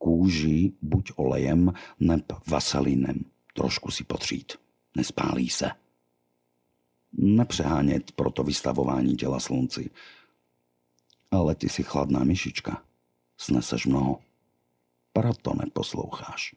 kůži 0.00 0.72
buď 0.82 1.12
olejem, 1.16 1.72
neb 2.00 2.32
vaselinem. 2.46 3.24
Trošku 3.54 3.90
si 3.90 4.04
potřít. 4.04 4.52
Nespálí 4.96 5.48
se. 5.48 5.70
Nepřehánět 7.12 8.12
proto 8.12 8.42
vystavování 8.42 9.16
těla 9.16 9.40
slunci. 9.40 9.90
Ale 11.30 11.54
ty 11.54 11.68
si 11.68 11.82
chladná 11.82 12.24
myšička. 12.24 12.82
Sneseš 13.36 13.86
mnoho. 13.86 14.20
Proto 15.12 15.54
neposloucháš. 15.54 16.54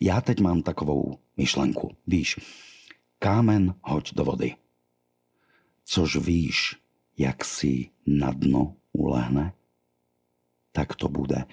Já 0.00 0.20
teď 0.20 0.40
mám 0.40 0.62
takovou 0.62 1.18
myšlenku. 1.36 1.96
Víš, 2.06 2.40
kámen 3.18 3.74
hoď 3.82 4.14
do 4.14 4.24
vody. 4.24 4.56
Což 5.84 6.16
víš, 6.16 6.76
jak 7.18 7.44
si 7.44 7.90
na 8.06 8.32
dno 8.32 8.76
ulehne? 8.92 9.52
Tak 10.72 10.96
to 10.96 11.08
bude, 11.08 11.44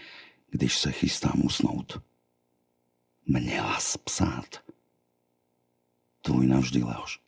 když 0.52 0.78
se 0.78 0.92
chystám 0.92 1.46
usnout. 1.46 2.02
Měla 3.26 3.80
spsát. 3.80 4.64
Tvůj 6.22 6.48
navždy 6.48 6.84
Leoš. 6.84 7.20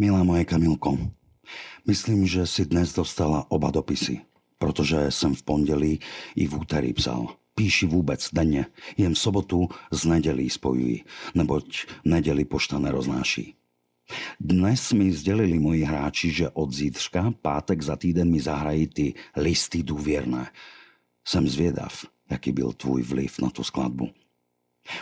Milá 0.00 0.24
moje 0.24 0.44
Kamilko, 0.44 0.98
myslím, 1.86 2.26
že 2.26 2.46
si 2.46 2.64
dnes 2.64 2.94
dostala 2.94 3.50
oba 3.50 3.70
dopisy, 3.70 4.20
protože 4.58 5.10
jsem 5.10 5.34
v 5.34 5.42
pondělí 5.42 6.00
i 6.36 6.46
v 6.46 6.54
úterý 6.54 6.92
psal. 6.92 7.36
Píši 7.54 7.86
vůbec 7.86 8.28
denně, 8.32 8.66
jen 8.96 9.14
sobotu 9.14 9.68
s 9.92 10.04
nedělí 10.04 10.50
spojuji, 10.50 11.04
neboť 11.34 11.86
neděli 12.04 12.44
pošta 12.44 12.78
neroznáší. 12.78 13.54
Dnes 14.40 14.92
mi 14.92 15.12
sdělili 15.12 15.58
moji 15.58 15.82
hráči, 15.82 16.30
že 16.30 16.50
od 16.50 16.72
zítřka, 16.72 17.34
pátek 17.42 17.82
za 17.82 17.96
týden 17.96 18.30
mi 18.30 18.40
zahrají 18.40 18.86
ty 18.86 19.14
listy 19.36 19.82
důvěrné. 19.82 20.50
Jsem 21.28 21.48
zvědav, 21.48 22.04
jaký 22.30 22.52
byl 22.52 22.72
tvůj 22.72 23.02
vliv 23.02 23.38
na 23.38 23.50
tu 23.50 23.64
skladbu. 23.64 24.10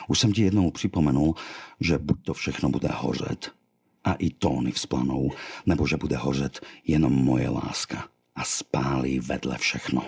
Už 0.09 0.19
jsem 0.19 0.33
ti 0.33 0.43
jednou 0.43 0.71
připomenul, 0.71 1.35
že 1.81 1.99
buď 1.99 2.23
to 2.23 2.35
všechno 2.35 2.69
bude 2.69 2.89
hořet, 2.93 3.58
a 4.05 4.13
i 4.13 4.31
tóny 4.31 4.73
vzplanou, 4.73 5.31
nebo 5.67 5.87
že 5.87 5.97
bude 5.97 6.17
hořet 6.17 6.61
jenom 6.87 7.13
moje 7.13 7.49
láska 7.49 8.09
a 8.35 8.45
spálí 8.45 9.21
vedle 9.21 9.59
všechno. 9.59 10.03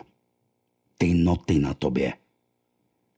Ty 0.99 1.15
noty 1.15 1.59
na 1.59 1.75
tobě. 1.75 2.13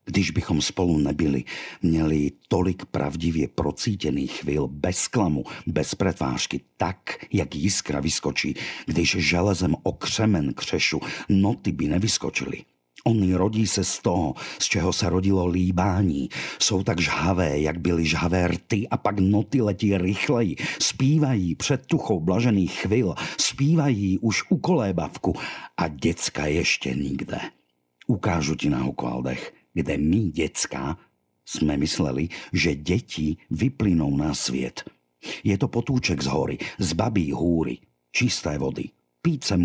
Když 0.04 0.30
bychom 0.30 0.62
spolu 0.62 0.98
nebyli, 0.98 1.44
měli 1.82 2.32
tolik 2.48 2.84
pravdivě 2.84 3.48
procítěných 3.48 4.32
chvil, 4.32 4.68
bez 4.68 5.08
klamu, 5.08 5.44
bez 5.66 5.94
pretvářky, 5.94 6.60
tak, 6.76 7.26
jak 7.32 7.54
jiskra 7.54 8.00
vyskočí, 8.00 8.54
když 8.86 9.16
železem 9.18 9.76
o 9.82 9.92
křemen 9.92 10.54
křešu, 10.54 11.00
noty 11.28 11.72
by 11.72 11.88
nevyskočily. 11.88 12.64
Oni 13.04 13.34
rodí 13.34 13.66
se 13.66 13.84
z 13.84 13.98
toho, 13.98 14.34
z 14.58 14.64
čeho 14.64 14.92
se 14.92 15.10
rodilo 15.10 15.46
líbání. 15.46 16.28
Jsou 16.58 16.82
tak 16.82 17.00
žhavé, 17.00 17.60
jak 17.60 17.78
byly 17.78 18.06
žhavé 18.06 18.48
rty 18.48 18.88
a 18.88 18.96
pak 18.96 19.20
noty 19.20 19.60
letí 19.60 19.98
rychleji. 19.98 20.56
Zpívají 20.82 21.54
před 21.54 21.86
tuchou 21.86 22.20
blažených 22.20 22.72
chvil, 22.72 23.14
zpívají 23.38 24.18
už 24.18 24.42
u 24.50 24.56
kolébavku 24.56 25.34
a 25.76 25.88
děcka 25.88 26.46
ještě 26.46 26.94
nikde. 26.94 27.40
Ukážu 28.06 28.54
ti 28.54 28.70
na 28.70 28.78
Hokvaldech, 28.78 29.54
kde 29.74 29.98
my, 29.98 30.18
děcka, 30.18 30.98
jsme 31.44 31.76
mysleli, 31.76 32.28
že 32.52 32.74
děti 32.74 33.36
vyplynou 33.50 34.16
na 34.16 34.34
svět. 34.34 34.90
Je 35.44 35.58
to 35.58 35.68
potůček 35.68 36.22
z 36.22 36.26
hory, 36.26 36.58
z 36.78 36.92
babí 36.92 37.32
hůry, 37.32 37.78
čisté 38.12 38.58
vody. 38.58 38.84
Pít 39.22 39.44
se 39.44 39.56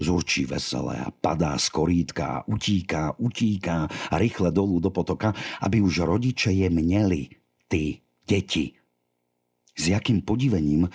Zurčí 0.00 0.46
veselé 0.46 1.04
a 1.04 1.10
padá 1.10 1.58
z 1.58 1.68
korítka, 1.68 2.44
utíká, 2.46 3.18
utíká 3.18 3.88
a 4.10 4.18
rychle 4.18 4.52
dolů 4.52 4.80
do 4.80 4.90
potoka, 4.90 5.34
aby 5.60 5.80
už 5.80 5.98
rodiče 5.98 6.52
je 6.52 6.70
měli, 6.70 7.28
ty 7.68 8.00
děti. 8.26 8.72
S 9.78 9.88
jakým 9.88 10.22
podivením 10.22 10.88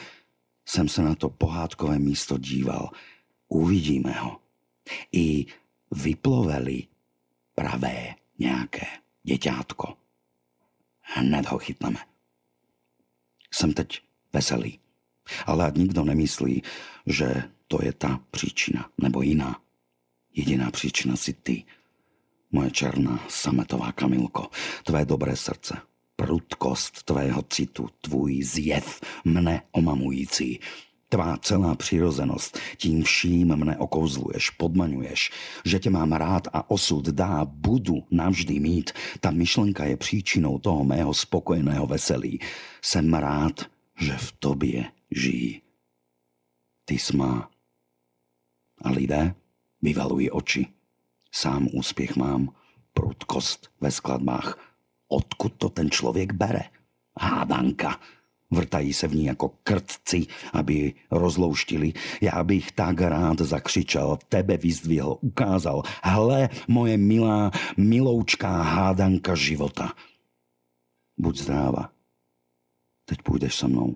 jsem 0.65 0.87
se 0.87 1.01
na 1.01 1.15
to 1.15 1.29
pohádkové 1.29 1.99
místo 1.99 2.37
díval. 2.37 2.89
Uvidíme 3.47 4.11
ho. 4.11 4.39
I 5.11 5.45
vyploveli 5.91 6.83
pravé 7.55 8.15
nějaké 8.39 8.85
děťátko. 9.23 9.97
Hned 11.01 11.45
ho 11.45 11.57
chytneme. 11.57 11.99
Jsem 13.51 13.73
teď 13.73 14.01
veselý. 14.33 14.84
Ale 15.45 15.65
ať 15.65 15.75
nikdo 15.77 16.03
nemyslí, 16.03 16.63
že 17.05 17.43
to 17.67 17.79
je 17.81 17.93
ta 17.93 18.19
příčina, 18.31 18.89
nebo 19.01 19.21
jiná. 19.21 19.59
Jediná 20.35 20.71
příčina 20.71 21.15
si 21.15 21.33
ty, 21.33 21.63
moje 22.51 22.71
černá 22.71 23.19
sametová 23.27 23.91
Kamilko, 23.91 24.47
tvé 24.83 25.05
dobré 25.05 25.35
srdce, 25.35 25.77
prudkost 26.15 27.03
tvého 27.03 27.41
citu, 27.41 27.89
tvůj 28.01 28.43
zjev 28.43 29.01
mne 29.25 29.61
omamující, 29.71 30.59
Tvá 31.09 31.37
celá 31.37 31.75
přirozenost, 31.75 32.59
tím 32.77 33.03
vším 33.03 33.55
mne 33.55 33.77
okouzluješ, 33.77 34.49
podmaňuješ, 34.49 35.31
že 35.65 35.79
tě 35.79 35.89
mám 35.89 36.11
rád 36.11 36.47
a 36.53 36.69
osud 36.69 37.05
dá, 37.05 37.45
budu 37.45 38.03
navždy 38.11 38.59
mít. 38.59 38.91
Ta 39.19 39.31
myšlenka 39.31 39.85
je 39.85 39.97
příčinou 39.97 40.59
toho 40.59 40.83
mého 40.83 41.13
spokojeného 41.13 41.87
veselí. 41.87 42.39
Jsem 42.81 43.13
rád, 43.13 43.65
že 43.99 44.17
v 44.17 44.31
tobě 44.39 44.85
žijí. 45.11 45.61
Ty 46.85 46.99
smá. 46.99 47.49
A 48.81 48.89
lidé 48.89 49.35
vyvalují 49.81 50.31
oči. 50.31 50.67
Sám 51.31 51.67
úspěch 51.73 52.15
mám, 52.15 52.55
prudkost 52.93 53.71
ve 53.81 53.91
skladbách. 53.91 54.75
Odkud 55.07 55.53
to 55.57 55.69
ten 55.69 55.91
člověk 55.91 56.33
bere? 56.33 56.63
Hádanka, 57.19 57.99
Vrtají 58.51 58.93
se 58.93 59.07
v 59.07 59.15
ní 59.15 59.25
jako 59.25 59.49
krtci, 59.63 60.27
aby 60.53 60.93
rozlouštili. 61.11 61.93
Já 62.21 62.43
bych 62.43 62.71
tak 62.71 63.01
rád 63.01 63.41
zakřičel, 63.41 64.17
tebe 64.29 64.57
vyzdvihl, 64.57 65.17
ukázal. 65.21 65.83
Hle, 66.03 66.49
moje 66.67 66.97
milá, 66.97 67.51
miloučká 67.77 68.61
hádanka 68.61 69.35
života. 69.35 69.93
Buď 71.17 71.37
zdráva. 71.37 71.91
Teď 73.05 73.21
půjdeš 73.21 73.55
se 73.55 73.67
mnou, 73.67 73.95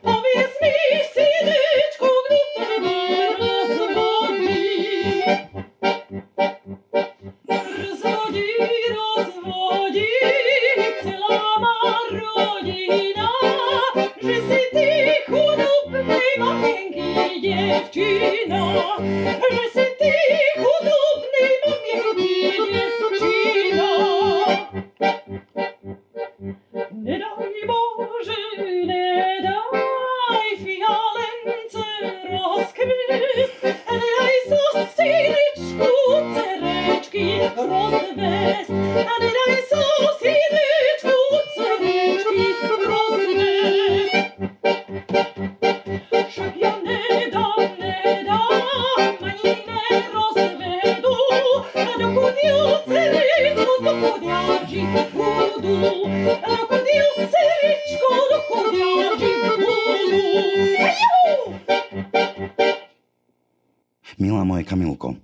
Milá 64.19 64.43
moje 64.43 64.63
Kamilko, 64.63 65.15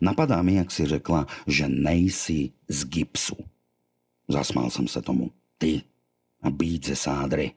napadá 0.00 0.42
mi, 0.42 0.54
jak 0.54 0.70
si 0.70 0.86
řekla, 0.86 1.26
že 1.46 1.68
nejsi 1.68 2.50
z 2.68 2.84
gipsu. 2.84 3.36
Zasmál 4.28 4.70
jsem 4.70 4.88
se 4.88 5.02
tomu. 5.02 5.30
Ty 5.58 5.82
a 6.42 6.50
být 6.50 6.86
ze 6.86 6.96
sádry. 6.96 7.52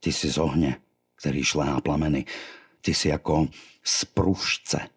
Ty 0.00 0.12
jsi 0.12 0.32
z 0.32 0.38
ohně, 0.38 0.76
který 1.14 1.44
šlehá 1.44 1.80
plameny. 1.80 2.24
Ty 2.80 2.94
jsi 2.94 3.08
jako 3.08 3.48
z 3.84 4.04
pružce. 4.04 4.88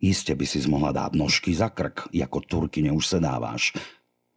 Jistě 0.00 0.34
by 0.34 0.46
si 0.46 0.68
mohla 0.68 0.92
dát 0.92 1.12
nožky 1.12 1.54
za 1.54 1.68
krk, 1.68 2.00
jako 2.12 2.40
turkyně 2.40 2.92
už 2.92 3.06
se 3.06 3.20
dáváš. 3.20 3.72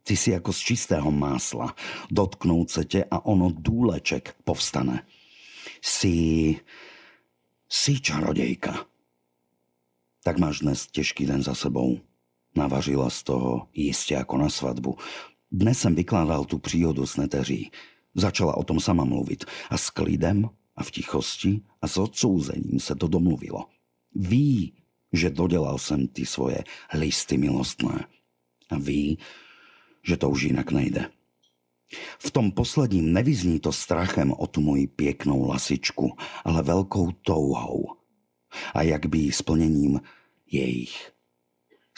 Ty 0.02 0.16
jsi 0.16 0.30
jako 0.30 0.52
z 0.52 0.58
čistého 0.58 1.10
másla. 1.10 1.74
Dotknout 2.10 2.70
se 2.70 2.84
tě 2.84 3.04
a 3.10 3.26
ono 3.26 3.50
důleček 3.50 4.36
povstane. 4.44 5.06
Jsi... 5.82 6.60
Jsi 7.68 8.00
čarodějka. 8.00 8.86
Tak 10.26 10.38
máš 10.38 10.58
dnes 10.58 10.86
těžký 10.86 11.26
den 11.26 11.42
za 11.42 11.54
sebou. 11.54 11.98
Navařila 12.56 13.10
z 13.10 13.22
toho 13.22 13.68
jistě 13.74 14.14
jako 14.14 14.38
na 14.38 14.48
svatbu. 14.48 14.96
Dnes 15.52 15.78
jsem 15.78 15.94
vykládal 15.94 16.44
tu 16.44 16.58
příhodu 16.58 17.06
s 17.06 17.16
neteří. 17.16 17.70
Začala 18.14 18.56
o 18.56 18.64
tom 18.64 18.80
sama 18.80 19.04
mluvit 19.04 19.44
a 19.70 19.78
s 19.78 19.90
klidem 19.90 20.50
a 20.76 20.82
v 20.82 20.90
tichosti 20.90 21.60
a 21.82 21.88
s 21.88 21.96
odsouzením 21.96 22.80
se 22.80 22.94
to 22.94 23.08
domluvilo. 23.08 23.64
Ví, 24.14 24.72
že 25.12 25.30
dodělal 25.30 25.78
jsem 25.78 26.08
ty 26.08 26.26
svoje 26.26 26.64
listy 26.94 27.38
milostné. 27.38 28.06
A 28.70 28.78
ví, 28.78 29.18
že 30.02 30.16
to 30.16 30.30
už 30.30 30.42
jinak 30.42 30.72
nejde. 30.72 31.10
V 32.18 32.30
tom 32.30 32.50
posledním 32.50 33.12
nevyzní 33.12 33.60
to 33.60 33.72
strachem 33.72 34.32
o 34.32 34.46
tu 34.46 34.60
moji 34.60 34.86
pěknou 34.86 35.48
lasičku, 35.48 36.16
ale 36.44 36.62
velkou 36.62 37.12
touhou. 37.12 38.05
A 38.74 38.82
jak 38.82 39.06
by 39.06 39.32
splněním 39.32 40.00
jejich. 40.50 41.12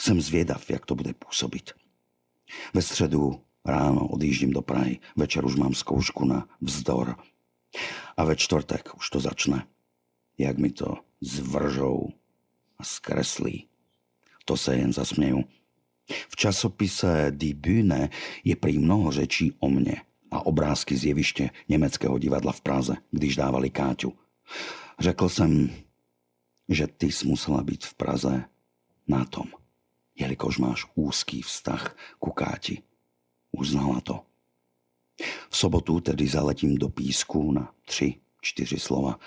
Jsem 0.01 0.21
zvědav, 0.21 0.69
jak 0.69 0.85
to 0.85 0.95
bude 0.95 1.13
působit. 1.13 1.71
Ve 2.73 2.81
středu 2.81 3.41
ráno 3.65 4.07
odjíždím 4.07 4.51
do 4.51 4.61
Prahy, 4.61 4.99
večer 5.15 5.45
už 5.45 5.55
mám 5.55 5.73
zkoušku 5.73 6.25
na 6.25 6.49
vzdor. 6.61 7.15
A 8.17 8.23
ve 8.23 8.35
čtvrtek 8.35 8.97
už 8.97 9.09
to 9.09 9.19
začne. 9.19 9.67
Jak 10.37 10.57
mi 10.57 10.71
to 10.71 10.97
zvržou 11.21 12.09
a 12.77 12.83
zkreslí. 12.83 13.67
To 14.45 14.57
se 14.57 14.75
jen 14.75 14.93
zasměju. 14.93 15.43
V 16.29 16.35
časopise 16.35 17.27
Die 17.29 17.53
Bühne 17.53 18.09
je 18.43 18.55
prý 18.55 18.79
mnoho 18.79 19.11
řečí 19.11 19.53
o 19.59 19.69
mně 19.69 20.01
a 20.31 20.45
obrázky 20.45 20.97
z 20.97 21.05
jeviště 21.05 21.49
německého 21.69 22.19
divadla 22.19 22.51
v 22.51 22.61
Praze, 22.61 22.95
když 23.11 23.35
dávali 23.35 23.69
Káťu. 23.69 24.13
Řekl 24.99 25.29
jsem, 25.29 25.69
že 26.69 26.87
ty 26.87 27.11
jsi 27.11 27.27
musela 27.27 27.63
být 27.63 27.85
v 27.85 27.93
Praze 27.93 28.45
na 29.07 29.25
tom, 29.25 29.45
jelikož 30.15 30.57
máš 30.57 30.85
úzký 30.95 31.41
vztah 31.41 31.97
ku 32.19 32.31
Káti. 32.31 32.83
Uznala 33.51 34.01
to. 34.01 34.25
V 35.49 35.57
sobotu 35.57 35.99
tedy 35.99 36.27
zaletím 36.27 36.75
do 36.75 36.89
písku 36.89 37.51
na 37.51 37.73
tři, 37.85 38.15
čtyři 38.41 38.79
slova. 38.79 39.19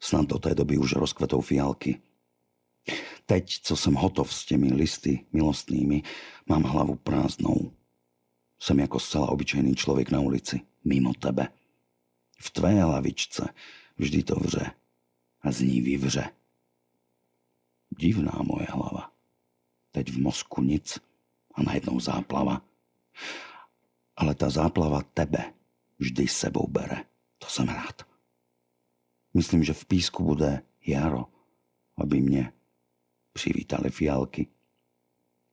Snad 0.00 0.26
do 0.26 0.38
té 0.38 0.54
doby 0.54 0.78
už 0.78 0.92
rozkvetou 0.92 1.40
fialky. 1.40 2.00
Teď, 3.26 3.60
co 3.62 3.76
jsem 3.76 3.94
hotov 3.94 4.34
s 4.34 4.46
těmi 4.46 4.72
listy 4.74 5.26
milostnými, 5.32 6.02
mám 6.46 6.62
hlavu 6.62 6.96
prázdnou. 6.96 7.72
Jsem 8.58 8.78
jako 8.78 8.98
zcela 8.98 9.28
obyčejný 9.28 9.74
člověk 9.74 10.10
na 10.10 10.20
ulici, 10.20 10.60
mimo 10.84 11.14
tebe. 11.14 11.48
V 12.40 12.50
tvé 12.50 12.82
hlavičce 12.82 13.48
vždy 13.96 14.22
to 14.22 14.34
vře 14.34 14.70
a 15.42 15.52
z 15.52 15.60
ní 15.60 15.80
vyvře. 15.80 16.39
Divná 17.98 18.32
moje 18.42 18.66
hlava. 18.70 19.12
Teď 19.90 20.10
v 20.10 20.18
mozku 20.18 20.62
nic 20.62 20.98
a 21.54 21.62
najednou 21.62 22.00
záplava. 22.00 22.62
Ale 24.16 24.34
ta 24.34 24.50
záplava 24.50 25.02
tebe 25.02 25.52
vždy 25.98 26.28
sebou 26.28 26.66
bere. 26.68 27.04
To 27.38 27.46
jsem 27.46 27.68
rád. 27.68 28.02
Myslím, 29.34 29.64
že 29.64 29.72
v 29.72 29.84
písku 29.84 30.24
bude 30.24 30.62
jaro, 30.86 31.26
aby 31.96 32.20
mě 32.20 32.52
přivítali 33.32 33.90
fialky. 33.90 34.48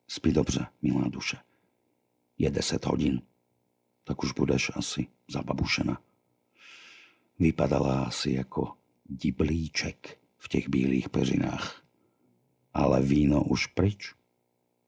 Spí 0.07 0.31
dobře, 0.31 0.67
milá 0.81 1.07
duše. 1.07 1.37
Je 2.37 2.51
deset 2.51 2.85
hodin. 2.85 3.21
tak 4.07 4.23
už 4.23 4.31
budeš 4.31 4.71
asi 4.75 5.07
zababušená. 5.27 5.99
Vypadala 7.39 8.07
asi 8.07 8.39
ako 8.39 8.79
diblíček 9.03 10.19
v 10.39 10.45
tých 10.49 10.69
bílých 10.71 11.09
peřinách. 11.11 11.86
Ale 12.77 13.01
víno 13.01 13.41
už 13.41 13.73
pryč. 13.73 14.13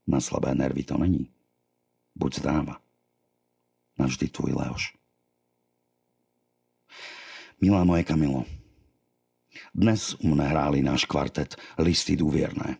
Na 0.06 0.22
slabé 0.22 0.54
nervy 0.54 0.84
to 0.86 0.98
není. 0.98 1.30
Buď 2.16 2.36
zdáva. 2.36 2.78
Navždy 3.98 4.28
tvůj 4.28 4.52
Leoš. 4.54 4.94
Milá 7.62 7.84
moje 7.84 8.04
Kamilo, 8.04 8.46
dnes 9.76 10.16
u 10.24 10.32
mne 10.32 10.48
hráli 10.48 10.82
náš 10.82 11.06
kvartet 11.06 11.58
Listy 11.78 12.16
důvěrné. 12.16 12.78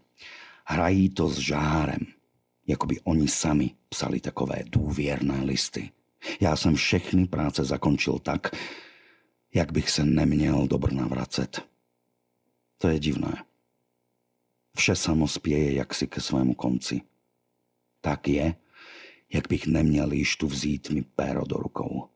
Hrají 0.66 1.10
to 1.10 1.30
s 1.30 1.38
žárem, 1.38 2.06
jako 2.68 2.86
by 2.86 3.00
oni 3.04 3.28
sami 3.28 3.76
psali 3.90 4.20
takové 4.20 4.64
důvěrné 4.70 5.44
listy. 5.44 5.92
Já 6.40 6.56
jsem 6.56 6.76
všechny 6.76 7.28
práce 7.28 7.64
zakončil 7.64 8.20
tak, 8.20 8.56
jak 9.54 9.72
bych 9.72 9.90
se 9.90 10.06
neměl 10.06 10.68
do 10.68 10.78
Brna 10.78 11.08
vracet. 11.08 11.66
To 12.78 12.88
je 12.88 13.00
divné. 13.00 13.49
Vše 14.78 14.96
samo 14.96 15.28
spěje 15.28 15.74
jaksi 15.74 16.08
ke 16.08 16.22
svému 16.22 16.54
konci. 16.54 17.02
Tak 18.02 18.28
je, 18.28 18.56
jak 19.34 19.48
bych 19.48 19.68
neměl 19.68 20.12
již 20.12 20.36
tu 20.36 20.48
vzít 20.48 20.90
mi 20.90 21.02
péro 21.02 21.46
do 21.46 21.58
rukou. 21.58 22.10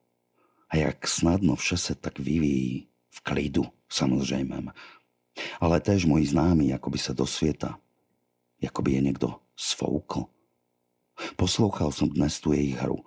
A 0.69 0.77
jak 0.77 1.07
snadno 1.07 1.55
vše 1.55 1.77
se 1.77 1.95
tak 1.95 2.19
vyvíjí 2.19 2.87
v 3.09 3.21
klidu, 3.21 3.63
samozřejmém. 3.89 4.71
Ale 5.59 5.79
též 5.79 6.05
moji 6.05 6.25
známí, 6.25 6.67
jako 6.67 6.89
by 6.89 6.97
se 6.97 7.13
do 7.13 7.25
světa, 7.25 7.79
jako 8.61 8.81
by 8.81 8.91
je 8.91 9.01
někdo 9.01 9.35
svoukl. 9.55 10.25
Poslouchal 11.35 11.91
jsem 11.91 12.09
dnes 12.09 12.39
tu 12.39 12.53
jejich 12.53 12.75
hru. 12.75 13.05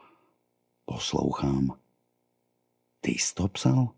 Poslouchám. 0.84 1.78
Ty 3.00 3.16
to 3.34 3.48
psal? 3.48 3.88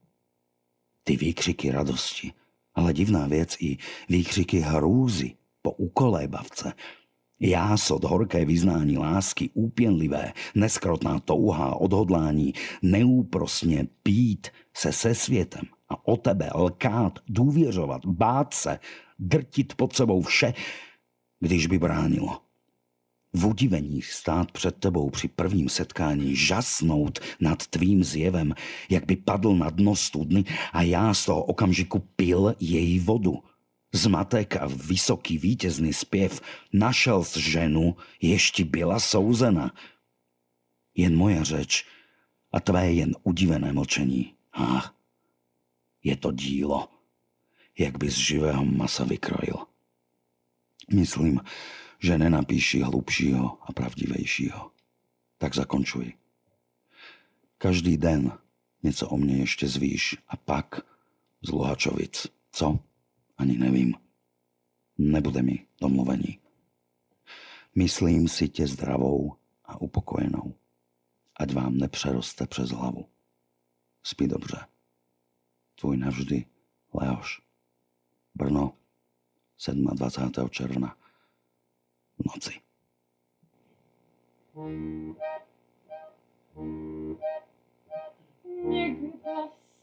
Ty 1.05 1.16
výkřiky 1.16 1.70
radosti, 1.70 2.32
ale 2.74 2.92
divná 2.92 3.26
věc 3.26 3.57
i 3.61 3.78
výkřiky 4.09 4.61
hrůzy 5.68 5.72
po 5.72 5.72
ukolébavce. 5.72 6.72
Jásot, 7.40 8.04
horké 8.04 8.44
vyznání 8.44 8.98
lásky, 8.98 9.50
úpěnlivé, 9.54 10.32
neskrotná 10.54 11.20
touha, 11.20 11.76
odhodlání, 11.76 12.52
neúprosně 12.82 13.86
pít 14.02 14.48
se 14.74 14.92
se 14.92 15.14
světem 15.14 15.64
a 15.88 16.06
o 16.08 16.16
tebe 16.16 16.50
lkát, 16.54 17.18
důvěřovat, 17.28 18.06
bát 18.06 18.54
se, 18.54 18.78
drtit 19.18 19.74
pod 19.74 19.92
sebou 19.92 20.22
vše, 20.22 20.54
když 21.40 21.66
by 21.66 21.78
bránilo 21.78 22.40
v 23.32 23.46
udivení 23.46 24.02
stát 24.02 24.52
před 24.52 24.74
tebou 24.80 25.10
při 25.10 25.28
prvním 25.28 25.68
setkání, 25.68 26.36
žasnout 26.36 27.18
nad 27.40 27.66
tvým 27.66 28.04
zjevem, 28.04 28.54
jak 28.90 29.06
by 29.06 29.16
padl 29.16 29.54
na 29.54 29.70
dno 29.70 29.96
studny 29.96 30.44
a 30.72 30.82
já 30.82 31.14
z 31.14 31.24
toho 31.24 31.44
okamžiku 31.44 31.98
pil 32.16 32.54
její 32.60 32.98
vodu. 32.98 33.42
Zmatek 33.93 34.57
a 34.57 34.66
vysoký 34.66 35.39
vítězný 35.39 35.93
zpěv 35.93 36.41
našel 36.72 37.24
z 37.24 37.36
ženu, 37.36 37.97
ještě 38.20 38.64
byla 38.64 39.01
souzena. 39.01 39.74
Jen 40.95 41.16
moje 41.16 41.45
řeč 41.45 41.86
a 42.53 42.61
tvé 42.61 42.93
jen 42.93 43.16
udivené 43.22 43.72
mlčení. 43.72 44.34
Ach, 44.53 44.95
je 46.05 46.16
to 46.16 46.32
dílo, 46.32 46.89
jak 47.78 47.99
by 47.99 48.11
z 48.11 48.16
živého 48.16 48.64
masa 48.64 49.05
vykrojil. 49.05 49.66
Myslím, 50.93 51.41
že 51.99 52.18
nenapíši 52.18 52.80
hlubšího 52.82 53.59
a 53.62 53.72
pravdivejšího. 53.72 54.70
Tak 55.39 55.55
zakončuj. 55.55 56.12
Každý 57.59 57.97
den 57.97 58.39
něco 58.82 59.09
o 59.09 59.16
mně 59.16 59.36
ještě 59.36 59.68
zvíš 59.68 60.16
a 60.28 60.36
pak 60.36 60.80
z 61.43 61.51
Luhačovic. 61.51 62.26
Co? 62.53 62.78
Ani 63.39 63.59
nevím. 63.59 63.95
Nebude 64.99 65.43
mi 65.43 65.66
domluvení. 65.80 66.39
Myslím 67.74 68.28
si 68.28 68.49
tě 68.49 68.66
zdravou 68.66 69.36
a 69.64 69.80
upokojenou. 69.80 70.55
Ať 71.36 71.53
vám 71.53 71.76
nepřeroste 71.78 72.47
přes 72.47 72.70
hlavu. 72.70 73.09
Spí 74.03 74.28
dobře. 74.28 74.66
Tvůj 75.74 75.97
navždy 75.97 76.45
Leoš. 76.95 77.43
Brno, 78.34 78.72
27. 79.72 80.49
června 80.51 80.97
noci. 82.26 82.61
Se 89.62 89.67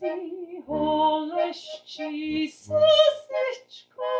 si 0.00 0.62
ho 0.66 1.18
leščí 1.28 2.48
slzečko 2.48 4.12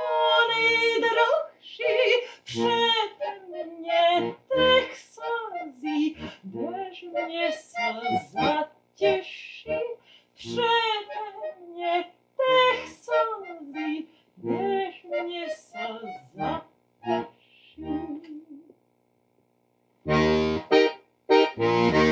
nejdrožší 0.50 1.96
přede 2.44 3.64
mě 3.64 4.34
těch 4.52 4.96
slzí, 4.98 6.16
kdež 6.42 7.02
mě 7.02 7.52
slza 7.52 8.70
těší 8.94 9.78
přede 10.34 11.56
mě 11.66 12.04
těch 12.36 12.88
slzí, 12.88 14.08
kdež 14.36 15.06
mě 15.22 15.46
slza 15.50 16.66
těší. 17.04 18.20
A 21.62 22.09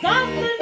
si 0.00 0.61